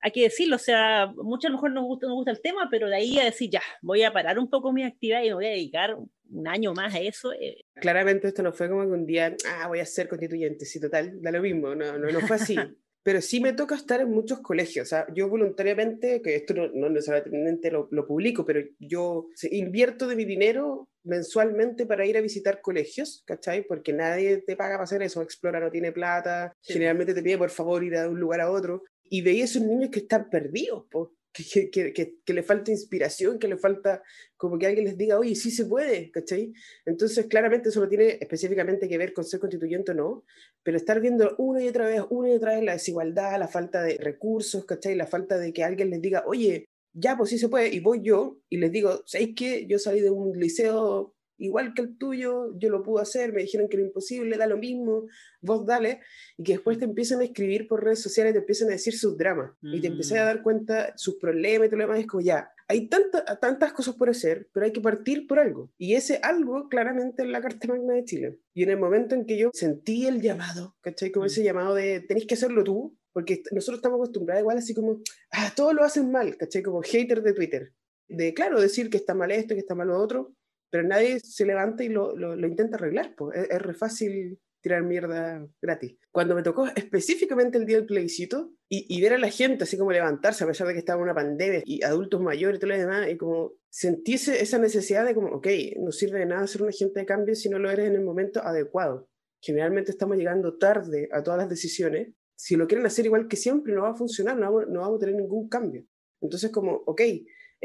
hay 0.00 0.10
que 0.10 0.22
decirlo, 0.22 0.56
o 0.56 0.58
sea, 0.58 1.14
mucho 1.16 1.46
a 1.46 1.50
lo 1.50 1.56
mejor 1.56 1.70
nos 1.70 1.84
gusta, 1.84 2.06
nos 2.08 2.16
gusta 2.16 2.32
el 2.32 2.42
tema, 2.42 2.68
pero 2.70 2.88
de 2.88 2.96
ahí 2.96 3.18
a 3.18 3.24
decir, 3.24 3.48
ya, 3.50 3.62
voy 3.80 4.02
a 4.02 4.12
parar 4.12 4.38
un 4.38 4.50
poco 4.50 4.70
mi 4.72 4.82
actividad 4.82 5.22
y 5.22 5.28
me 5.28 5.34
voy 5.34 5.46
a 5.46 5.50
dedicar 5.50 5.96
un 6.30 6.48
año 6.48 6.72
más 6.74 6.94
a 6.94 7.00
eso. 7.00 7.32
Eh. 7.32 7.64
Claramente 7.74 8.28
esto 8.28 8.42
no 8.42 8.52
fue 8.52 8.68
como 8.68 8.82
que 8.82 8.92
un 8.92 9.06
día, 9.06 9.36
ah, 9.46 9.68
voy 9.68 9.80
a 9.80 9.86
ser 9.86 10.08
constituyente, 10.08 10.64
sí, 10.64 10.80
total, 10.80 11.20
da 11.20 11.30
lo 11.30 11.42
mismo, 11.42 11.74
no, 11.74 11.98
no, 11.98 12.10
no 12.10 12.20
fue 12.20 12.36
así. 12.36 12.56
pero 13.04 13.20
sí 13.20 13.38
me 13.38 13.52
toca 13.52 13.74
estar 13.74 14.00
en 14.00 14.10
muchos 14.10 14.40
colegios. 14.40 14.86
O 14.86 14.88
sea, 14.88 15.06
yo 15.14 15.28
voluntariamente, 15.28 16.22
que 16.22 16.36
esto 16.36 16.54
no, 16.54 16.68
no 16.68 16.88
necesariamente 16.88 17.70
lo, 17.70 17.86
lo, 17.90 18.06
publico, 18.06 18.46
pero 18.46 18.60
yo 18.78 19.28
invierto 19.50 20.08
de 20.08 20.16
mi 20.16 20.24
dinero 20.24 20.88
mensualmente 21.04 21.84
para 21.84 22.06
ir 22.06 22.16
a 22.16 22.22
visitar 22.22 22.62
colegios, 22.62 23.22
¿cachai? 23.26 23.66
Porque 23.66 23.92
nadie 23.92 24.38
te 24.38 24.56
paga 24.56 24.76
para 24.76 24.84
hacer 24.84 25.02
eso. 25.02 25.20
Explora 25.20 25.60
no 25.60 25.70
tiene 25.70 25.92
plata, 25.92 26.54
generalmente 26.62 27.12
te 27.12 27.22
pide 27.22 27.36
por 27.36 27.50
favor 27.50 27.84
ir 27.84 27.92
de 27.92 28.08
un 28.08 28.18
lugar 28.18 28.40
a 28.40 28.50
otro. 28.50 28.82
Y 29.02 29.20
veía 29.20 29.44
esos 29.44 29.62
niños 29.62 29.90
que 29.90 30.00
están 30.00 30.30
perdidos, 30.30 30.86
pues 30.90 31.10
que, 31.34 31.70
que, 31.70 31.92
que, 32.24 32.32
le 32.32 32.42
falta 32.42 32.70
inspiración, 32.70 33.38
que 33.38 33.48
le 33.48 33.56
falta 33.56 34.02
como 34.36 34.56
que 34.56 34.66
alguien 34.66 34.84
les 34.84 34.96
diga, 34.96 35.18
oye, 35.18 35.34
sí 35.34 35.50
se 35.50 35.66
puede, 35.66 36.10
¿cachai? 36.12 36.52
Entonces, 36.86 37.26
claramente 37.26 37.70
eso 37.70 37.80
no 37.80 37.88
tiene 37.88 38.18
específicamente 38.20 38.88
que 38.88 38.98
ver 38.98 39.12
con 39.12 39.24
ser 39.24 39.40
constituyente 39.40 39.92
o 39.92 39.94
no, 39.94 40.24
pero 40.62 40.76
estar 40.76 41.00
viendo 41.00 41.34
una 41.38 41.62
y 41.62 41.68
otra 41.68 41.86
vez, 41.86 42.02
una 42.10 42.30
y 42.30 42.34
otra 42.34 42.54
vez 42.54 42.64
la 42.64 42.74
desigualdad, 42.74 43.38
la 43.38 43.48
falta 43.48 43.82
de 43.82 43.98
recursos, 43.98 44.64
¿cachai? 44.64 44.94
La 44.94 45.06
falta 45.06 45.36
de 45.38 45.52
que 45.52 45.64
alguien 45.64 45.90
les 45.90 46.00
diga, 46.00 46.22
oye, 46.26 46.66
ya, 46.92 47.16
pues 47.16 47.30
sí 47.30 47.38
se 47.38 47.48
puede, 47.48 47.74
y 47.74 47.80
voy 47.80 48.02
yo 48.02 48.38
y 48.48 48.58
les 48.58 48.70
digo, 48.70 49.02
¿sabéis 49.06 49.34
qué? 49.36 49.66
Yo 49.66 49.80
salí 49.80 50.00
de 50.00 50.10
un 50.10 50.38
liceo 50.38 51.13
igual 51.38 51.74
que 51.74 51.82
el 51.82 51.96
tuyo, 51.98 52.56
yo 52.58 52.70
lo 52.70 52.82
pude 52.82 53.02
hacer, 53.02 53.32
me 53.32 53.42
dijeron 53.42 53.68
que 53.68 53.76
era 53.76 53.86
imposible, 53.86 54.36
da 54.36 54.46
lo 54.46 54.58
mismo, 54.58 55.06
vos 55.40 55.66
dale, 55.66 56.00
y 56.36 56.44
que 56.44 56.52
después 56.52 56.78
te 56.78 56.84
empiezan 56.84 57.20
a 57.20 57.24
escribir 57.24 57.66
por 57.68 57.82
redes 57.82 58.00
sociales, 58.00 58.32
te 58.32 58.40
empiezan 58.40 58.68
a 58.68 58.72
decir 58.72 58.96
sus 58.96 59.16
dramas, 59.16 59.52
y 59.62 59.80
te 59.80 59.88
empiezas 59.88 60.18
a 60.18 60.22
mm. 60.22 60.26
dar 60.26 60.42
cuenta 60.42 60.92
sus 60.96 61.16
problemas 61.16 61.66
y 61.66 61.70
todo 61.70 61.78
lo 61.78 61.86
demás, 61.86 62.00
es 62.00 62.06
como 62.06 62.22
ya, 62.22 62.50
hay 62.68 62.88
tanta, 62.88 63.24
tantas 63.40 63.72
cosas 63.72 63.94
por 63.96 64.08
hacer, 64.08 64.48
pero 64.52 64.66
hay 64.66 64.72
que 64.72 64.80
partir 64.80 65.26
por 65.26 65.38
algo, 65.38 65.70
y 65.76 65.94
ese 65.94 66.18
algo 66.22 66.68
claramente 66.68 67.22
es 67.22 67.28
la 67.28 67.40
Carta 67.40 67.68
Magna 67.68 67.94
de 67.94 68.04
Chile, 68.04 68.38
y 68.54 68.62
en 68.62 68.70
el 68.70 68.78
momento 68.78 69.14
en 69.14 69.26
que 69.26 69.38
yo 69.38 69.50
sentí 69.52 70.06
el 70.06 70.20
llamado, 70.20 70.76
¿cachai? 70.80 71.10
Como 71.10 71.26
ese 71.26 71.42
mm. 71.42 71.44
llamado 71.44 71.74
de, 71.74 72.00
tenéis 72.00 72.26
que 72.26 72.34
hacerlo 72.34 72.64
tú, 72.64 72.96
porque 73.12 73.42
nosotros 73.52 73.78
estamos 73.78 73.96
acostumbrados 73.96 74.42
igual 74.42 74.58
así 74.58 74.74
como, 74.74 75.00
ah, 75.30 75.52
todos 75.54 75.72
lo 75.72 75.84
hacen 75.84 76.10
mal, 76.10 76.36
¿cachai? 76.36 76.62
Como 76.62 76.82
hater 76.82 77.22
de 77.22 77.32
Twitter, 77.32 77.72
de, 78.08 78.34
claro, 78.34 78.60
decir 78.60 78.90
que 78.90 78.96
está 78.96 79.14
mal 79.14 79.30
esto, 79.30 79.54
que 79.54 79.60
está 79.60 79.74
mal 79.74 79.88
lo 79.88 79.98
otro, 80.00 80.34
pero 80.70 80.86
nadie 80.86 81.20
se 81.20 81.46
levanta 81.46 81.84
y 81.84 81.88
lo, 81.88 82.16
lo, 82.16 82.46
intenta 82.46 82.76
arreglar, 82.76 83.14
pues 83.16 83.38
es, 83.38 83.50
es, 83.50 83.62
re 83.62 83.74
fácil 83.74 84.38
tirar 84.60 84.82
mierda 84.82 85.46
gratis. 85.60 85.96
Cuando 86.10 86.34
me 86.34 86.42
tocó 86.42 86.66
específicamente 86.74 87.58
el 87.58 87.66
día 87.66 87.76
del 87.76 87.86
plebiscito 87.86 88.52
y, 88.68 88.86
y, 88.88 89.00
ver 89.02 89.12
a 89.12 89.18
la 89.18 89.28
gente 89.28 89.64
así 89.64 89.76
como 89.76 89.92
levantarse 89.92 90.42
a 90.42 90.46
pesar 90.46 90.66
de 90.66 90.72
que 90.72 90.78
estaba 90.78 91.02
una 91.02 91.14
pandemia 91.14 91.62
y 91.64 91.84
adultos 91.84 92.20
mayores 92.22 92.56
y 92.56 92.60
todo 92.60 92.70
lo 92.70 92.78
demás, 92.78 93.10
y 93.10 93.16
como 93.16 93.52
sentirse 93.68 94.40
esa 94.40 94.58
necesidad 94.58 95.04
de 95.04 95.14
como, 95.14 95.28
ok, 95.28 95.46
no 95.78 95.92
sirve 95.92 96.20
de 96.20 96.26
nada 96.26 96.46
ser 96.46 96.62
un 96.62 96.68
agente 96.68 97.00
de 97.00 97.06
cambio 97.06 97.34
si 97.34 97.48
no 97.48 97.58
lo 97.58 97.70
eres 97.70 97.88
en 97.88 97.94
el 97.94 98.02
momento 98.02 98.40
adecuado. 98.42 99.08
Generalmente 99.40 99.90
estamos 99.90 100.16
llegando 100.16 100.56
tarde 100.56 101.08
a 101.12 101.22
todas 101.22 101.38
las 101.38 101.50
decisiones. 101.50 102.14
Si 102.34 102.56
lo 102.56 102.66
quieren 102.66 102.86
hacer 102.86 103.04
igual 103.04 103.28
que 103.28 103.36
siempre, 103.36 103.74
no 103.74 103.82
va 103.82 103.90
a 103.90 103.94
funcionar, 103.94 104.36
no 104.38 104.50
vamos, 104.50 104.64
no 104.68 104.80
vamos 104.80 104.96
a 104.96 105.00
tener 105.00 105.16
ningún 105.16 105.48
cambio. 105.48 105.84
Entonces, 106.22 106.50
como, 106.50 106.82
ok, 106.86 107.02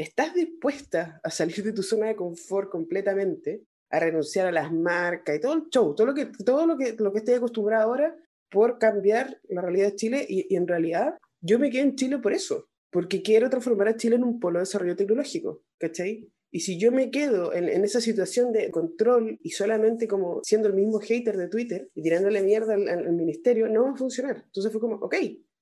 ¿Estás 0.00 0.32
dispuesta 0.32 1.20
a 1.22 1.30
salir 1.30 1.62
de 1.62 1.74
tu 1.74 1.82
zona 1.82 2.06
de 2.06 2.16
confort 2.16 2.70
completamente, 2.70 3.66
a 3.90 4.00
renunciar 4.00 4.46
a 4.46 4.50
las 4.50 4.72
marcas 4.72 5.36
y 5.36 5.40
todo 5.42 5.52
el 5.52 5.68
show, 5.68 5.94
todo 5.94 6.06
lo 6.06 6.14
que, 6.14 6.24
todo 6.42 6.64
lo 6.64 6.78
que, 6.78 6.94
lo 6.98 7.12
que 7.12 7.18
estoy 7.18 7.34
acostumbrada 7.34 7.84
ahora 7.84 8.16
por 8.50 8.78
cambiar 8.78 9.42
la 9.50 9.60
realidad 9.60 9.88
de 9.88 9.96
Chile? 9.96 10.24
Y, 10.26 10.56
en 10.56 10.66
realidad 10.66 11.18
yo 11.42 11.58
me 11.58 11.68
quedé 11.68 11.82
en 11.82 11.96
Chile 11.96 12.16
por 12.16 12.32
eso, 12.32 12.70
porque 12.90 13.20
quiero 13.20 13.50
transformar 13.50 13.88
a 13.88 13.96
Chile 13.98 14.16
en 14.16 14.24
un 14.24 14.40
polo 14.40 14.58
de 14.58 14.62
desarrollo 14.62 14.96
tecnológico, 14.96 15.64
¿cachai? 15.78 16.32
Y 16.50 16.60
si 16.60 16.78
yo 16.78 16.92
me 16.92 17.10
quedo 17.10 17.52
en, 17.52 17.68
esa 17.84 18.00
situación 18.00 18.52
de 18.52 18.70
control 18.70 19.38
y 19.42 19.50
solamente 19.50 20.08
como 20.08 20.40
siendo 20.42 20.68
el 20.68 20.74
mismo 20.74 20.98
hater 21.00 21.36
de 21.36 21.48
Twitter 21.48 21.90
y 21.94 22.00
tirándole 22.00 22.42
mierda 22.42 22.72
al, 22.72 22.88
al, 22.88 23.12
ministerio, 23.12 23.68
no 23.68 23.82
va 23.82 23.90
a 23.90 23.96
funcionar. 23.96 24.44
Entonces 24.46 24.72
fue 24.72 24.80
como, 24.80 24.96
ok, 24.96 25.16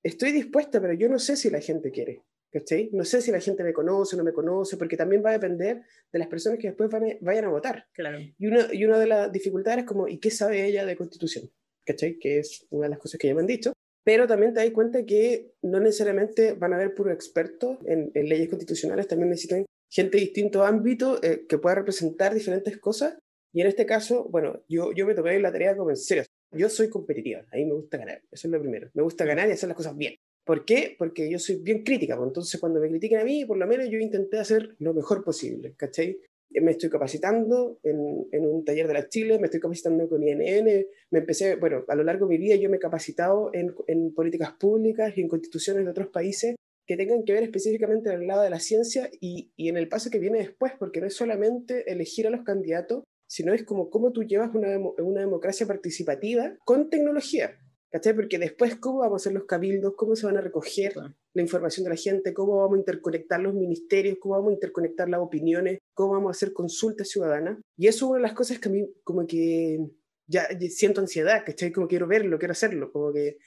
estoy 0.04 0.30
dispuesta, 0.30 0.80
pero 0.80 0.92
yo 0.92 1.08
no 1.08 1.18
sé 1.18 1.34
si 1.34 1.50
la 1.50 1.60
gente 1.60 1.90
quiere. 1.90 2.22
¿Cachai? 2.50 2.90
No 2.92 3.04
sé 3.04 3.20
si 3.20 3.30
la 3.30 3.40
gente 3.40 3.62
me 3.64 3.72
conoce 3.72 4.16
o 4.16 4.18
no 4.18 4.24
me 4.24 4.32
conoce, 4.32 4.76
porque 4.76 4.96
también 4.96 5.22
va 5.24 5.30
a 5.30 5.34
depender 5.34 5.82
de 6.12 6.18
las 6.18 6.28
personas 6.28 6.58
que 6.58 6.68
después 6.68 6.90
vayan 7.20 7.44
a 7.44 7.48
votar. 7.48 7.86
Claro. 7.92 8.18
Y, 8.38 8.46
una, 8.46 8.68
y 8.72 8.84
una 8.84 8.98
de 8.98 9.06
las 9.06 9.32
dificultades 9.32 9.80
es 9.80 9.84
como, 9.84 10.08
¿y 10.08 10.18
qué 10.18 10.30
sabe 10.30 10.64
ella 10.66 10.86
de 10.86 10.96
constitución? 10.96 11.50
¿Cachai? 11.84 12.18
Que 12.18 12.38
es 12.38 12.66
una 12.70 12.86
de 12.86 12.90
las 12.90 12.98
cosas 12.98 13.18
que 13.18 13.28
ya 13.28 13.34
me 13.34 13.40
han 13.40 13.46
dicho. 13.46 13.72
Pero 14.04 14.26
también 14.26 14.54
te 14.54 14.60
das 14.60 14.70
cuenta 14.70 15.04
que 15.04 15.52
no 15.62 15.80
necesariamente 15.80 16.52
van 16.54 16.72
a 16.72 16.76
haber 16.76 16.94
puros 16.94 17.12
expertos 17.12 17.78
en, 17.84 18.10
en 18.14 18.28
leyes 18.28 18.48
constitucionales, 18.48 19.06
también 19.06 19.28
necesitan 19.28 19.66
gente 19.90 20.16
de 20.16 20.24
distintos 20.24 20.66
ámbitos 20.66 21.20
eh, 21.22 21.46
que 21.48 21.58
pueda 21.58 21.76
representar 21.76 22.34
diferentes 22.34 22.78
cosas. 22.78 23.18
Y 23.52 23.60
en 23.60 23.66
este 23.66 23.86
caso, 23.86 24.28
bueno, 24.30 24.62
yo, 24.68 24.92
yo 24.92 25.06
me 25.06 25.14
tomé 25.14 25.38
la 25.40 25.52
tarea 25.52 25.76
como 25.76 25.90
en 25.90 25.96
serio. 25.96 26.24
Yo 26.52 26.68
soy 26.70 26.88
competitiva, 26.88 27.44
ahí 27.52 27.66
me 27.66 27.74
gusta 27.74 27.98
ganar, 27.98 28.22
eso 28.30 28.48
es 28.48 28.52
lo 28.52 28.60
primero. 28.60 28.90
Me 28.94 29.02
gusta 29.02 29.24
ganar 29.24 29.48
y 29.48 29.52
hacer 29.52 29.68
las 29.68 29.76
cosas 29.76 29.96
bien. 29.96 30.14
¿Por 30.48 30.64
qué? 30.64 30.96
Porque 30.98 31.30
yo 31.30 31.38
soy 31.38 31.56
bien 31.56 31.84
crítica, 31.84 32.16
pues, 32.16 32.28
entonces 32.28 32.58
cuando 32.58 32.80
me 32.80 32.88
critiquen 32.88 33.20
a 33.20 33.24
mí, 33.24 33.44
por 33.44 33.58
lo 33.58 33.66
menos 33.66 33.90
yo 33.90 33.98
intenté 33.98 34.38
hacer 34.38 34.76
lo 34.78 34.94
mejor 34.94 35.22
posible, 35.22 35.74
¿cachai? 35.76 36.18
Me 36.48 36.70
estoy 36.70 36.88
capacitando 36.88 37.78
en, 37.82 38.26
en 38.32 38.46
un 38.46 38.64
taller 38.64 38.86
de 38.86 38.94
la 38.94 39.10
Chile, 39.10 39.38
me 39.38 39.44
estoy 39.44 39.60
capacitando 39.60 40.08
con 40.08 40.26
INN, 40.26 40.86
me 41.10 41.18
empecé, 41.18 41.56
bueno, 41.56 41.84
a 41.86 41.94
lo 41.94 42.02
largo 42.02 42.24
de 42.24 42.30
mi 42.30 42.38
vida 42.38 42.56
yo 42.56 42.70
me 42.70 42.78
he 42.78 42.80
capacitado 42.80 43.50
en, 43.52 43.74
en 43.88 44.14
políticas 44.14 44.52
públicas 44.52 45.12
y 45.18 45.20
en 45.20 45.28
constituciones 45.28 45.84
de 45.84 45.90
otros 45.90 46.08
países 46.08 46.56
que 46.86 46.96
tengan 46.96 47.24
que 47.24 47.34
ver 47.34 47.42
específicamente 47.42 48.08
en 48.08 48.22
el 48.22 48.26
lado 48.26 48.40
de 48.40 48.48
la 48.48 48.58
ciencia 48.58 49.10
y, 49.20 49.52
y, 49.54 49.68
en 49.68 49.76
el 49.76 49.90
paso 49.90 50.08
que 50.08 50.18
viene 50.18 50.38
después, 50.38 50.72
porque 50.78 51.02
no 51.02 51.08
es 51.08 51.14
solamente 51.14 51.92
elegir 51.92 52.26
a 52.26 52.30
los 52.30 52.42
candidatos, 52.44 53.04
sino 53.28 53.52
es 53.52 53.64
como 53.64 53.90
cómo 53.90 54.12
tú 54.12 54.22
llevas 54.22 54.54
una, 54.54 54.78
una 54.78 55.20
democracia 55.20 55.66
participativa 55.66 56.56
con 56.64 56.88
tecnología. 56.88 57.58
¿Cachai? 57.90 58.14
Porque 58.14 58.38
después, 58.38 58.76
¿cómo 58.76 58.98
vamos 58.98 59.14
a 59.14 59.22
hacer 59.22 59.32
los 59.32 59.44
cabildos? 59.44 59.94
¿Cómo 59.96 60.14
se 60.14 60.26
van 60.26 60.36
a 60.36 60.42
recoger 60.42 60.92
la 61.32 61.42
información 61.42 61.84
de 61.84 61.90
la 61.90 61.96
gente? 61.96 62.34
¿Cómo 62.34 62.58
vamos 62.58 62.76
a 62.76 62.80
interconectar 62.80 63.40
los 63.40 63.54
ministerios? 63.54 64.18
¿Cómo 64.20 64.34
vamos 64.34 64.50
a 64.50 64.54
interconectar 64.54 65.08
las 65.08 65.20
opiniones? 65.20 65.78
¿Cómo 65.94 66.12
vamos 66.12 66.28
a 66.28 66.36
hacer 66.36 66.52
consultas 66.52 67.08
ciudadanas? 67.08 67.58
Y 67.78 67.86
eso 67.86 68.04
es 68.04 68.10
una 68.10 68.16
de 68.18 68.22
las 68.22 68.34
cosas 68.34 68.58
que 68.58 68.68
a 68.68 68.72
mí 68.72 68.86
como 69.04 69.26
que 69.26 69.78
ya 70.26 70.46
siento 70.68 71.00
ansiedad, 71.00 71.42
¿cachai? 71.46 71.72
Como 71.72 71.88
quiero 71.88 72.06
verlo, 72.06 72.38
quiero 72.38 72.52
hacerlo, 72.52 72.92
como 72.92 73.12
que 73.12 73.38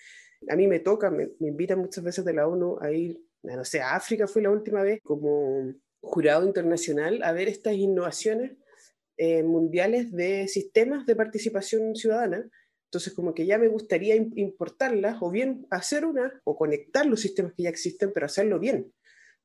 a 0.49 0.56
mí 0.56 0.67
me 0.67 0.80
toca, 0.80 1.12
me, 1.12 1.30
me 1.39 1.49
invitan 1.49 1.77
muchas 1.77 2.04
veces 2.04 2.25
de 2.25 2.34
la 2.34 2.47
ONU 2.47 2.80
a 2.82 2.91
ir, 2.91 3.21
no 3.43 3.63
sé, 3.63 3.82
a 3.82 3.95
África 3.95 4.27
fue 4.27 4.41
la 4.41 4.49
última 4.49 4.82
vez, 4.82 4.99
como 5.04 5.71
jurado 6.01 6.45
internacional, 6.47 7.21
a 7.21 7.32
ver 7.32 7.47
estas 7.47 7.75
innovaciones 7.75 8.54
eh, 9.17 9.43
mundiales 9.43 10.12
de 10.12 10.47
sistemas 10.47 11.06
de 11.06 11.15
participación 11.15 11.95
ciudadana 11.95 12.49
entonces, 12.91 13.13
como 13.13 13.34
que 13.34 13.45
ya 13.45 13.58
me 13.58 13.69
gustaría 13.69 14.17
importarlas 14.17 15.21
o 15.21 15.32
bien 15.32 15.65
hacer 15.69 16.06
una 16.06 16.41
o 16.43 16.58
conectar 16.58 17.06
los 17.06 17.21
sistemas 17.21 17.54
que 17.54 17.63
ya 17.63 17.69
existen, 17.69 18.12
pero 18.13 18.25
hacerlo 18.25 18.60
bien. 18.60 18.91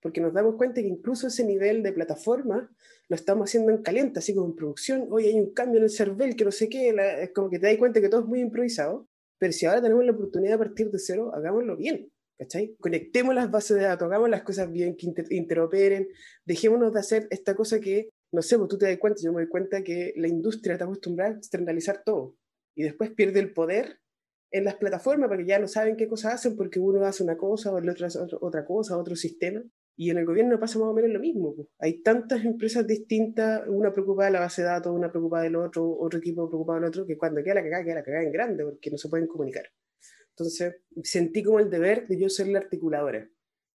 Porque 0.02 0.20
nos 0.20 0.35
damos 0.35 0.56
cuenta 0.56 0.82
que 0.82 0.88
incluso 0.88 1.28
ese 1.28 1.44
nivel 1.44 1.85
de 1.85 1.92
plataforma 1.92 2.68
lo 3.09 3.14
estamos 3.14 3.48
haciendo 3.48 3.70
en 3.70 3.82
caliente, 3.82 4.18
así 4.18 4.35
como 4.35 4.48
en 4.48 4.56
producción. 4.56 5.06
Hoy 5.12 5.26
hay 5.26 5.35
un 5.38 5.54
cambio 5.54 5.78
en 5.78 5.85
el 5.85 5.90
CERVEL 5.90 6.35
que 6.35 6.44
no 6.44 6.50
sé 6.50 6.68
qué, 6.68 6.92
es 7.22 7.30
como 7.32 7.48
que 7.48 7.61
te 7.61 7.68
das 7.68 7.76
cuenta 7.76 8.00
que 8.00 8.09
todo 8.09 8.22
es 8.22 8.26
muy 8.26 8.40
improvisado. 8.40 9.06
Pero 9.38 9.52
si 9.52 9.64
ahora 9.64 9.80
tenemos 9.80 10.04
la 10.04 10.11
oportunidad 10.11 10.54
de 10.54 10.59
partir 10.59 10.90
de 10.90 10.98
cero, 10.98 11.30
hagámoslo 11.32 11.76
bien. 11.76 12.11
¿Cachai? 12.37 12.74
Conectemos 12.80 13.32
las 13.32 13.48
bases 13.48 13.76
de 13.76 13.85
datos, 13.85 14.06
hagamos 14.06 14.28
las 14.28 14.42
cosas 14.42 14.72
bien, 14.72 14.96
que 14.96 15.06
interoperen, 15.30 16.09
dejémonos 16.44 16.92
de 16.92 16.98
hacer 16.98 17.28
esta 17.30 17.54
cosa 17.54 17.78
que, 17.78 18.09
no 18.32 18.42
sé, 18.42 18.59
pues 18.59 18.68
tú 18.68 18.76
te 18.76 18.87
das 18.87 18.98
cuenta, 18.98 19.20
yo 19.22 19.32
me 19.32 19.42
doy 19.42 19.48
cuenta 19.48 19.85
que 19.85 20.12
la 20.16 20.26
industria 20.26 20.72
está 20.72 20.85
acostumbrada 20.85 21.30
a 21.30 21.37
externalizar 21.37 22.02
todo 22.04 22.35
y 22.76 22.84
después 22.84 23.10
pierde 23.10 23.40
el 23.40 23.52
poder 23.52 23.98
en 24.52 24.64
las 24.64 24.76
plataformas 24.76 25.28
porque 25.28 25.46
ya 25.46 25.58
no 25.58 25.66
saben 25.66 25.96
qué 25.96 26.06
cosas 26.06 26.34
hacen 26.34 26.56
porque 26.56 26.78
uno 26.78 27.04
hace 27.04 27.24
una 27.24 27.36
cosa 27.36 27.72
o 27.72 27.78
el 27.78 27.88
otro 27.88 28.06
hace 28.06 28.18
otra 28.40 28.64
cosa, 28.64 28.96
otro 28.96 29.16
sistema. 29.16 29.62
Y 29.98 30.10
en 30.10 30.18
el 30.18 30.26
gobierno 30.26 30.60
pasa 30.60 30.78
más 30.78 30.88
o 30.88 30.92
menos 30.92 31.10
lo 31.10 31.18
mismo. 31.18 31.54
Hay 31.78 32.02
tantas 32.02 32.44
empresas 32.44 32.86
distintas, 32.86 33.66
una 33.66 33.94
preocupada 33.94 34.28
de 34.28 34.34
la 34.34 34.40
base 34.40 34.60
de 34.60 34.68
datos, 34.68 34.94
una 34.94 35.10
preocupada 35.10 35.44
del 35.44 35.56
otro, 35.56 35.90
otro 35.98 36.18
equipo 36.18 36.48
preocupado 36.48 36.80
del 36.80 36.88
otro, 36.88 37.06
que 37.06 37.16
cuando 37.16 37.42
queda 37.42 37.54
la 37.54 37.62
cagada, 37.62 37.84
queda 37.84 37.94
la 37.94 38.04
cagada 38.04 38.24
en 38.24 38.32
grande 38.32 38.64
porque 38.64 38.90
no 38.90 38.98
se 38.98 39.08
pueden 39.08 39.26
comunicar. 39.26 39.64
Entonces 40.30 40.76
sentí 41.02 41.42
como 41.42 41.60
el 41.60 41.70
deber 41.70 42.06
de 42.08 42.20
yo 42.20 42.28
ser 42.28 42.48
la 42.48 42.58
articuladora. 42.58 43.26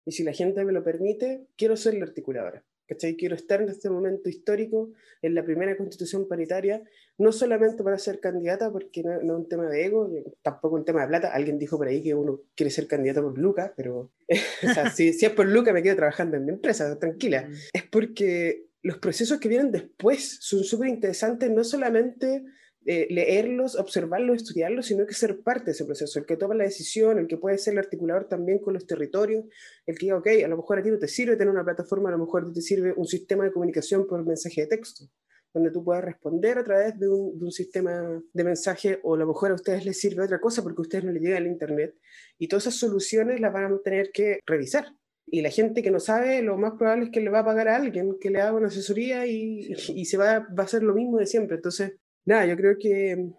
Y 0.05 0.11
si 0.11 0.23
la 0.23 0.31
gente 0.31 0.63
me 0.63 0.71
lo 0.71 0.83
permite, 0.83 1.47
quiero 1.57 1.75
ser 1.75 1.95
la 1.95 2.05
articuladora. 2.05 2.63
¿Cachai? 2.91 3.15
Quiero 3.15 3.35
estar 3.35 3.61
en 3.61 3.69
este 3.69 3.89
momento 3.89 4.27
histórico, 4.27 4.91
en 5.21 5.33
la 5.33 5.45
primera 5.45 5.77
constitución 5.77 6.27
paritaria, 6.27 6.83
no 7.17 7.31
solamente 7.31 7.83
para 7.83 7.97
ser 7.97 8.19
candidata, 8.19 8.69
porque 8.69 9.01
no, 9.01 9.13
es 9.15 9.23
un 9.23 9.47
tema 9.47 9.69
de 9.69 9.85
ego, 9.85 10.11
tampoco 10.41 10.75
un 10.75 10.83
tema 10.83 11.01
de 11.01 11.07
plata. 11.07 11.33
Alguien 11.33 11.57
dijo 11.57 11.77
por 11.77 11.87
ahí 11.87 12.03
que 12.03 12.13
uno 12.13 12.41
quiere 12.53 12.69
ser 12.69 12.87
candidato 12.87 13.23
por 13.23 13.37
Luca, 13.37 13.73
pero 13.77 14.11
si, 14.93 15.13
si, 15.13 15.25
es 15.25 15.31
por 15.31 15.47
Luca 15.47 15.71
me 15.71 15.81
quedo 15.81 15.95
trabajando 15.95 16.35
en 16.35 16.43
mi 16.43 16.51
empresa, 16.51 16.99
tranquila. 16.99 17.47
Mm. 17.47 17.53
Es 17.71 17.83
porque 17.89 18.65
los 18.83 18.97
procesos 18.97 19.39
que 19.39 19.47
vienen 19.47 19.71
después 19.71 20.39
son 20.41 20.65
súper 20.65 20.89
interesantes, 20.89 21.49
no 21.49 21.63
solamente 21.63 22.43
eh, 22.85 23.07
leerlos, 23.11 23.75
observarlos, 23.75 24.37
estudiarlos, 24.37 24.87
sino 24.87 25.05
que 25.05 25.13
ser 25.13 25.41
parte 25.41 25.65
de 25.65 25.71
ese 25.71 25.85
proceso, 25.85 26.17
el 26.17 26.25
que 26.25 26.35
toma 26.35 26.55
la 26.55 26.63
decisión, 26.63 27.19
el 27.19 27.27
que 27.27 27.37
puede 27.37 27.59
ser 27.59 27.73
el 27.73 27.79
articulador 27.79 28.27
también 28.27 28.57
con 28.57 28.73
los 28.73 28.87
territorios, 28.87 29.45
el 29.85 29.97
que 29.97 30.07
diga, 30.07 30.17
ok, 30.17 30.27
a 30.43 30.47
lo 30.47 30.57
mejor 30.57 30.79
a 30.79 30.83
ti 30.83 30.89
no 30.89 30.97
te 30.97 31.07
sirve 31.07 31.37
tener 31.37 31.53
una 31.53 31.63
plataforma, 31.63 32.09
a 32.09 32.13
lo 32.13 32.17
mejor 32.17 32.51
te 32.51 32.61
sirve 32.61 32.93
un 32.97 33.05
sistema 33.05 33.43
de 33.43 33.51
comunicación 33.51 34.07
por 34.07 34.25
mensaje 34.25 34.61
de 34.61 34.67
texto, 34.67 35.05
donde 35.53 35.69
tú 35.69 35.83
puedas 35.83 36.03
responder 36.03 36.57
a 36.57 36.63
través 36.63 36.97
de 36.97 37.07
un, 37.07 37.37
de 37.37 37.45
un 37.45 37.51
sistema 37.51 38.21
de 38.33 38.43
mensaje, 38.43 38.99
o 39.03 39.13
a 39.13 39.17
lo 39.19 39.27
mejor 39.27 39.51
a 39.51 39.55
ustedes 39.55 39.85
les 39.85 39.99
sirve 39.99 40.23
otra 40.23 40.39
cosa 40.39 40.63
porque 40.63 40.79
a 40.79 40.81
ustedes 40.81 41.03
no 41.03 41.11
les 41.11 41.21
llega 41.21 41.37
el 41.37 41.45
Internet, 41.45 41.93
y 42.39 42.47
todas 42.47 42.65
esas 42.65 42.79
soluciones 42.79 43.39
las 43.39 43.53
van 43.53 43.73
a 43.73 43.79
tener 43.83 44.09
que 44.11 44.39
revisar. 44.45 44.87
Y 45.27 45.41
la 45.41 45.49
gente 45.49 45.83
que 45.83 45.91
no 45.91 45.99
sabe, 45.99 46.41
lo 46.41 46.57
más 46.57 46.73
probable 46.73 47.05
es 47.05 47.11
que 47.11 47.21
le 47.21 47.29
va 47.29 47.39
a 47.39 47.45
pagar 47.45 47.67
a 47.69 47.75
alguien 47.77 48.17
que 48.19 48.31
le 48.31 48.41
haga 48.41 48.53
una 48.53 48.67
asesoría 48.67 49.25
y, 49.27 49.71
y 49.95 50.05
se 50.05 50.17
va, 50.17 50.39
va 50.39 50.63
a 50.63 50.65
hacer 50.65 50.83
lo 50.83 50.93
mismo 50.93 51.19
de 51.19 51.25
siempre. 51.25 51.55
Entonces, 51.55 51.93
nada, 52.25 52.45
yo 52.45 52.55
creo 52.55 52.77
que, 52.79 53.31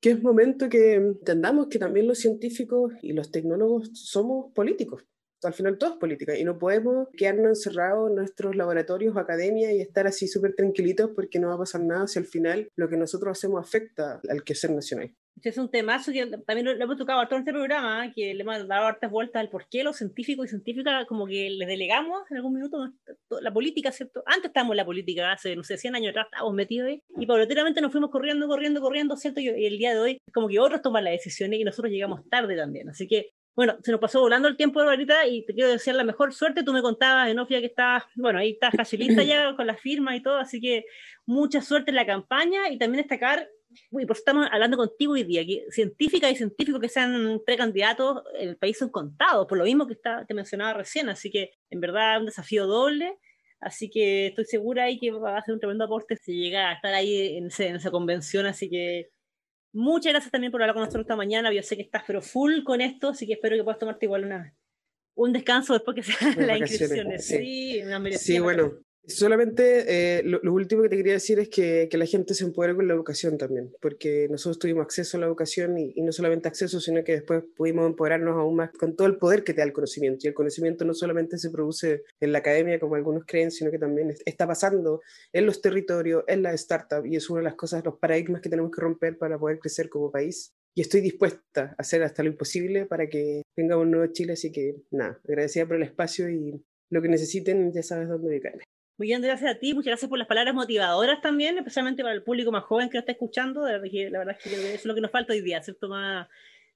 que 0.00 0.10
es 0.10 0.22
momento 0.22 0.68
que 0.68 0.94
entendamos 0.94 1.68
que 1.68 1.78
también 1.78 2.06
los 2.06 2.18
científicos 2.18 2.92
y 3.02 3.12
los 3.12 3.30
tecnólogos 3.30 3.90
somos 3.94 4.52
políticos. 4.54 5.04
Al 5.42 5.54
final 5.54 5.78
todo 5.78 5.94
es 5.94 5.96
política 5.96 6.36
y 6.36 6.44
no 6.44 6.58
podemos 6.58 7.08
quedarnos 7.16 7.48
encerrados 7.48 8.10
en 8.10 8.16
nuestros 8.16 8.56
laboratorios 8.56 9.16
o 9.16 9.18
academia 9.18 9.72
y 9.72 9.80
estar 9.80 10.06
así 10.06 10.28
súper 10.28 10.54
tranquilitos 10.54 11.12
porque 11.14 11.38
no 11.38 11.48
va 11.48 11.54
a 11.54 11.58
pasar 11.58 11.82
nada 11.82 12.06
si 12.06 12.18
al 12.18 12.26
final 12.26 12.68
lo 12.76 12.88
que 12.90 12.98
nosotros 12.98 13.38
hacemos 13.38 13.64
afecta 13.64 14.20
al 14.28 14.44
quehacer 14.44 14.70
nacional. 14.70 15.14
Es 15.42 15.58
un 15.58 15.70
temazo 15.70 16.12
que 16.12 16.26
también 16.46 16.66
lo, 16.66 16.72
hemos 16.72 16.96
tocado 16.96 17.20
harto 17.20 17.34
en 17.34 17.40
este 17.40 17.52
programa, 17.52 18.12
que 18.14 18.34
le 18.34 18.42
hemos 18.42 18.66
dado 18.66 18.86
hartas 18.86 19.10
vueltas 19.10 19.40
al 19.40 19.48
por 19.48 19.68
qué 19.68 19.82
los 19.84 19.96
científicos 19.96 20.46
y 20.46 20.48
científicas 20.48 21.06
como 21.06 21.26
que 21.26 21.50
les 21.50 21.68
delegamos 21.68 22.22
en 22.30 22.36
algún 22.36 22.54
minuto 22.54 22.92
la 23.40 23.52
política, 23.52 23.92
¿cierto? 23.92 24.22
Antes 24.26 24.46
estábamos 24.46 24.74
en 24.74 24.78
la 24.78 24.84
política, 24.84 25.32
hace, 25.32 25.56
no 25.56 25.62
sé, 25.62 25.78
100 25.78 25.94
años 25.94 26.10
atrás 26.10 26.26
estábamos 26.26 26.54
metidos 26.54 26.88
ahí, 26.88 27.02
y 27.18 27.26
paulatinamente 27.26 27.80
nos 27.80 27.92
fuimos 27.92 28.10
corriendo, 28.10 28.46
corriendo, 28.48 28.80
corriendo, 28.80 29.16
¿cierto? 29.16 29.40
Y, 29.40 29.48
el 29.48 29.78
día 29.78 29.94
de 29.94 30.00
hoy 30.00 30.18
como 30.32 30.48
que 30.48 30.58
otros 30.58 30.82
toman 30.82 31.04
las 31.04 31.12
decisiones 31.12 31.60
y 31.60 31.64
nosotros 31.64 31.92
llegamos 31.92 32.28
tarde 32.28 32.56
también. 32.56 32.88
Así 32.88 33.06
que, 33.06 33.30
bueno, 33.54 33.76
se 33.82 33.92
nos 33.92 34.00
pasó 34.00 34.20
volando 34.20 34.48
el 34.48 34.56
tiempo 34.56 34.80
ahorita 34.80 35.26
y 35.26 35.44
te 35.44 35.54
quiero 35.54 35.70
desear 35.70 35.96
la 35.96 36.04
mejor 36.04 36.32
suerte. 36.32 36.62
Tú 36.62 36.72
me 36.72 36.82
contabas, 36.82 37.28
Enofia, 37.28 37.60
que 37.60 37.66
estás, 37.66 38.04
bueno, 38.14 38.38
ahí 38.38 38.52
estás 38.52 38.72
facilista 38.76 39.22
ya 39.22 39.54
con 39.56 39.66
la 39.66 39.76
firma 39.76 40.16
y 40.16 40.22
todo, 40.22 40.38
así 40.38 40.60
que 40.60 40.84
mucha 41.26 41.60
suerte 41.62 41.90
en 41.90 41.96
la 41.96 42.06
campaña 42.06 42.68
y 42.70 42.78
también 42.78 43.02
destacar 43.02 43.48
Uy, 43.90 44.06
pues 44.06 44.18
estamos 44.18 44.48
hablando 44.50 44.76
contigo 44.76 45.12
hoy 45.12 45.22
día, 45.22 45.44
que 45.44 45.64
científicas 45.70 46.32
y 46.32 46.36
científicos 46.36 46.80
que 46.80 46.88
sean 46.88 47.40
precandidatos 47.44 48.22
en 48.38 48.50
el 48.50 48.56
país 48.56 48.78
son 48.78 48.90
contados, 48.90 49.46
por 49.46 49.58
lo 49.58 49.64
mismo 49.64 49.86
que 49.86 49.94
está, 49.94 50.24
te 50.26 50.34
mencionaba 50.34 50.74
recién, 50.74 51.08
así 51.08 51.30
que 51.30 51.52
en 51.70 51.80
verdad 51.80 52.18
un 52.18 52.26
desafío 52.26 52.66
doble, 52.66 53.18
así 53.60 53.88
que 53.88 54.28
estoy 54.28 54.44
segura 54.44 54.84
ahí 54.84 54.98
que 54.98 55.12
va 55.12 55.38
a 55.38 55.42
ser 55.42 55.54
un 55.54 55.60
tremendo 55.60 55.84
aporte 55.84 56.16
si 56.16 56.32
llega 56.32 56.70
a 56.70 56.74
estar 56.74 56.94
ahí 56.94 57.36
en, 57.36 57.46
esa 57.46 57.90
convención, 57.90 58.46
así 58.46 58.68
que 58.68 59.10
muchas 59.72 60.12
gracias 60.12 60.32
también 60.32 60.50
por 60.50 60.62
hablar 60.62 60.74
con 60.74 60.82
nosotros 60.82 61.04
esta 61.04 61.16
mañana, 61.16 61.52
yo 61.52 61.62
sé 61.62 61.76
que 61.76 61.82
estás 61.82 62.02
pero 62.06 62.22
full 62.22 62.64
con 62.64 62.80
esto, 62.80 63.10
así 63.10 63.26
que 63.26 63.34
espero 63.34 63.56
que 63.56 63.62
puedas 63.62 63.78
tomarte 63.78 64.06
igual 64.06 64.24
una, 64.24 64.52
un 65.14 65.32
descanso 65.32 65.74
después 65.74 65.94
que 65.94 66.02
sean 66.02 66.34
las 66.46 66.58
inscripciones. 66.58 67.24
Sí, 67.24 67.82
sí, 67.82 68.12
sí 68.18 68.38
bueno, 68.40 68.72
Solamente 69.06 70.18
eh, 70.18 70.22
lo, 70.22 70.52
último 70.52 70.82
que 70.82 70.90
te 70.90 70.96
quería 70.96 71.14
decir 71.14 71.38
es 71.38 71.48
que, 71.48 71.88
que, 71.90 71.96
la 71.96 72.04
gente 72.04 72.34
se 72.34 72.44
empodere 72.44 72.76
con 72.76 72.86
la 72.86 72.94
educación 72.94 73.38
también, 73.38 73.74
porque 73.80 74.28
nosotros 74.30 74.58
tuvimos 74.58 74.82
acceso 74.82 75.16
a 75.16 75.20
la 75.20 75.26
educación 75.26 75.78
y, 75.78 75.94
no 76.02 76.12
solamente 76.12 76.48
acceso, 76.48 76.80
sino 76.80 77.02
que 77.02 77.12
después 77.12 77.42
pudimos 77.56 77.86
empoderarnos 77.86 78.36
aún 78.36 78.56
más 78.56 78.70
con 78.72 78.94
todo 78.96 79.08
el 79.08 79.16
poder 79.16 79.42
que 79.42 79.54
te 79.54 79.62
da 79.62 79.66
el 79.66 79.72
conocimiento. 79.72 80.20
Y 80.22 80.28
el 80.28 80.34
conocimiento 80.34 80.84
no 80.84 80.92
solamente 80.92 81.38
se 81.38 81.50
produce 81.50 82.04
en 82.20 82.32
la 82.32 82.38
academia, 82.38 82.78
como 82.78 82.94
algunos 82.94 83.24
creen, 83.26 83.50
sino 83.50 83.70
que 83.70 83.78
también 83.78 84.14
está 84.26 84.46
pasando 84.46 85.00
en 85.32 85.46
los 85.46 85.62
territorios, 85.62 86.24
en 86.26 86.42
las 86.42 86.60
startups, 86.60 87.08
y 87.08 87.16
es 87.16 87.28
una 87.30 87.40
de 87.40 87.44
las 87.44 87.54
cosas, 87.54 87.84
los 87.84 87.98
paradigmas 87.98 88.42
que 88.42 88.50
tenemos 88.50 88.70
que 88.70 88.82
romper 88.82 89.16
para 89.18 89.38
poder 89.38 89.58
crecer 89.58 89.88
como 89.88 90.10
país. 90.10 90.52
Y 90.74 90.82
estoy 90.82 91.00
dispuesta 91.00 91.74
a 91.76 91.80
hacer 91.80 92.02
hasta 92.02 92.22
lo 92.22 92.28
imposible 92.28 92.86
para 92.86 93.08
que 93.08 93.42
tengamos 93.56 93.84
un 93.84 93.92
nuevo 93.92 94.12
Chile, 94.12 94.34
así 94.34 94.52
que 94.52 94.76
nada, 94.90 95.20
agradecida 95.26 95.66
por 95.66 95.76
el 95.76 95.82
espacio 95.82 96.28
y 96.28 96.62
lo 96.90 97.00
que 97.02 97.08
necesiten, 97.08 97.72
ya 97.72 97.82
sabes 97.82 98.08
dónde 98.08 98.28
ubicarme. 98.28 98.69
Bien, 99.00 99.22
gracias 99.22 99.50
a 99.50 99.58
ti, 99.58 99.72
muchas 99.72 99.92
gracias 99.92 100.10
por 100.10 100.18
las 100.18 100.28
palabras 100.28 100.54
motivadoras 100.54 101.22
también, 101.22 101.56
especialmente 101.56 102.02
para 102.02 102.14
el 102.14 102.22
público 102.22 102.52
más 102.52 102.64
joven 102.64 102.90
que 102.90 102.98
nos 102.98 103.02
está 103.04 103.12
escuchando. 103.12 103.66
La 103.66 103.78
verdad, 103.78 104.36
es 104.36 104.42
que 104.44 104.52
eso 104.52 104.74
es 104.74 104.84
lo 104.84 104.94
que 104.94 105.00
nos 105.00 105.10
falta 105.10 105.32
hoy 105.32 105.40
día, 105.40 105.62
¿cierto? 105.62 105.88
Más, 105.88 106.28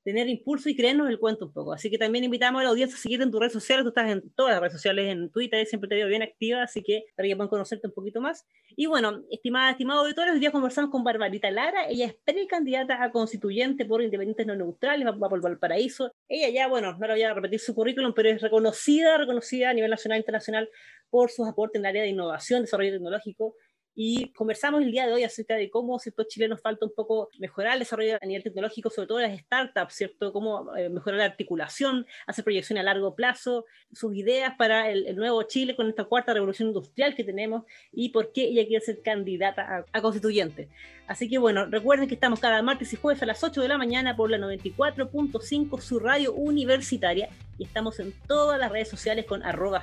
tener 0.05 0.29
impulso 0.29 0.69
y 0.69 0.77
creernos 0.77 1.09
el 1.09 1.19
cuento 1.19 1.47
un 1.47 1.53
poco. 1.53 1.73
Así 1.73 1.91
que 1.91 1.99
también 1.99 2.25
invitamos 2.25 2.61
a 2.61 2.65
la 2.65 2.71
audiencia 2.71 2.97
a 2.97 3.01
seguirte 3.01 3.25
en 3.25 3.31
tus 3.31 3.41
redes 3.41 3.55
sociales. 3.55 3.85
Tú 3.85 3.89
estás 3.89 4.11
en 4.11 4.31
todas 4.35 4.53
las 4.53 4.61
redes 4.61 4.75
sociales, 4.75 5.11
en 5.11 5.31
Twitter, 5.31 5.67
siempre 5.67 5.89
te 5.89 5.95
veo 5.97 6.07
bien 6.07 6.23
activa, 6.23 6.63
así 6.63 6.83
que 6.83 7.07
para 7.17 7.27
que 7.27 7.35
puedan 7.35 7.49
conocerte 7.49 7.89
un 7.89 7.95
poquito 7.95 8.21
más. 8.21 8.47
Y 8.77 8.87
bueno, 8.87 9.25
estimada, 9.31 9.71
estimados 9.71 10.05
auditores, 10.05 10.35
hoy 10.35 10.41
día 10.41 10.53
conversamos 10.53 10.91
con 10.91 11.03
Barbarita 11.03 11.51
Lara. 11.51 11.89
Ella 11.89 12.07
es 12.07 12.15
precandidata 12.25 13.03
a 13.03 13.11
constituyente 13.11 13.87
por 13.87 14.03
Independientes 14.03 14.47
No 14.47 14.55
Neutrales, 14.55 15.07
va, 15.07 15.29
por 15.29 15.41
Valparaíso. 15.41 16.13
Ella 16.29 16.51
ya, 16.51 16.69
bueno, 16.69 16.93
no 16.93 17.07
le 17.07 17.15
voy 17.15 17.23
a 17.23 17.33
repetir 17.33 17.59
su 17.59 17.75
currículum, 17.75 18.13
pero 18.15 18.29
es 18.29 18.43
reconocida, 18.43 19.17
reconocida 19.17 19.71
a 19.71 19.75
nivel 19.75 19.91
nacional 19.91 20.17
e 20.17 20.21
internacional 20.21 20.69
por 21.09 21.31
sus 21.31 21.49
aportes 21.49 21.79
en 21.81 21.87
el 21.87 21.91
área 21.91 22.03
de 22.03 22.09
innovación, 22.09 22.63
desarrollo 22.63 22.93
tecnológico 22.93 23.55
y 23.95 24.33
conversamos 24.33 24.83
el 24.83 24.91
día 24.91 25.07
de 25.07 25.13
hoy 25.13 25.25
acerca 25.25 25.55
de 25.55 25.71
cómo, 25.71 25.99
¿cierto? 25.99 26.25
Chile 26.25 26.49
nos 26.49 26.61
falta 26.61 26.85
un 26.85 26.93
poco 26.93 27.31
mejorar 27.39 27.75
el 27.75 27.81
desarrollo 27.81 28.19
a 28.21 28.27
nivel 28.27 28.43
tecnológico, 28.43 28.91
sobre 28.91 29.07
todo 29.07 29.21
las 29.21 29.39
startups, 29.39 29.95
¿cierto? 29.95 30.33
Cómo 30.33 30.75
eh, 30.77 30.89
mejorar 30.89 31.19
la 31.21 31.27
articulación, 31.27 32.07
hacer 32.27 32.45
proyección 32.45 32.79
a 32.79 32.83
largo 32.83 33.15
plazo, 33.15 33.67
sus 33.93 34.15
ideas 34.17 34.55
para 34.57 34.91
el, 34.91 35.15
nuevo 35.15 35.43
Chile 35.45 35.77
con 35.77 35.89
esta 35.89 36.05
cuarta 36.05 36.35
revolución 36.35 36.69
industrial 36.69 37.15
que 37.15 37.23
tenemos 37.23 37.65
y 37.93 38.09
por 38.09 38.33
qué 38.33 38.45
ella 38.45 38.67
quiere 38.67 38.85
ser 38.85 39.01
candidata 39.03 39.87
a, 39.93 40.03
constituyente. 40.03 40.69
Así 41.07 41.29
que 41.29 41.39
bueno, 41.39 41.67
recuerden 41.67 42.09
que 42.09 42.15
estamos 42.15 42.41
cada 42.41 42.63
martes 42.63 42.93
y 42.93 42.97
jueves 42.97 43.23
a 43.23 43.27
las 43.27 43.45
8 43.45 43.61
de 43.61 43.69
la 43.69 43.79
mañana 43.79 44.17
por 44.17 44.31
la 44.31 44.39
94.5, 44.39 45.81
su 45.81 46.01
radio 46.01 46.33
universitaria, 46.33 47.29
y 47.59 47.65
estamos 47.65 48.01
en 48.01 48.13
todas 48.27 48.59
las 48.59 48.73
redes 48.73 48.89
sociales 48.89 49.27
con 49.27 49.43
arroba. 49.45 49.83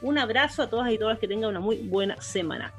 Un 0.00 0.18
abrazo 0.18 0.62
a 0.62 0.70
todas 0.70 0.92
y 0.92 0.98
todas 0.98 1.18
que 1.18 1.28
tengan 1.28 1.50
una 1.50 1.60
muy 1.60 1.76
buena 1.76 2.20
semana. 2.20 2.72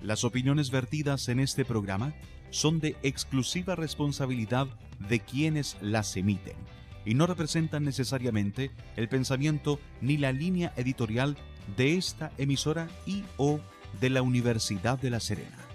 Las 0.00 0.24
opiniones 0.24 0.70
vertidas 0.70 1.28
en 1.28 1.40
este 1.40 1.64
programa 1.64 2.14
son 2.50 2.80
de 2.80 2.96
exclusiva 3.02 3.76
responsabilidad 3.76 4.66
de 5.08 5.20
quienes 5.20 5.76
las 5.82 6.16
emiten 6.16 6.56
y 7.04 7.14
no 7.14 7.26
representan 7.26 7.84
necesariamente 7.84 8.70
el 8.96 9.08
pensamiento 9.08 9.78
ni 10.00 10.16
la 10.16 10.32
línea 10.32 10.72
editorial 10.76 11.36
de 11.76 11.96
esta 11.96 12.32
emisora 12.38 12.88
y 13.06 13.24
o 13.36 13.60
de 14.00 14.10
la 14.10 14.22
Universidad 14.22 14.98
de 14.98 15.10
La 15.10 15.20
Serena. 15.20 15.67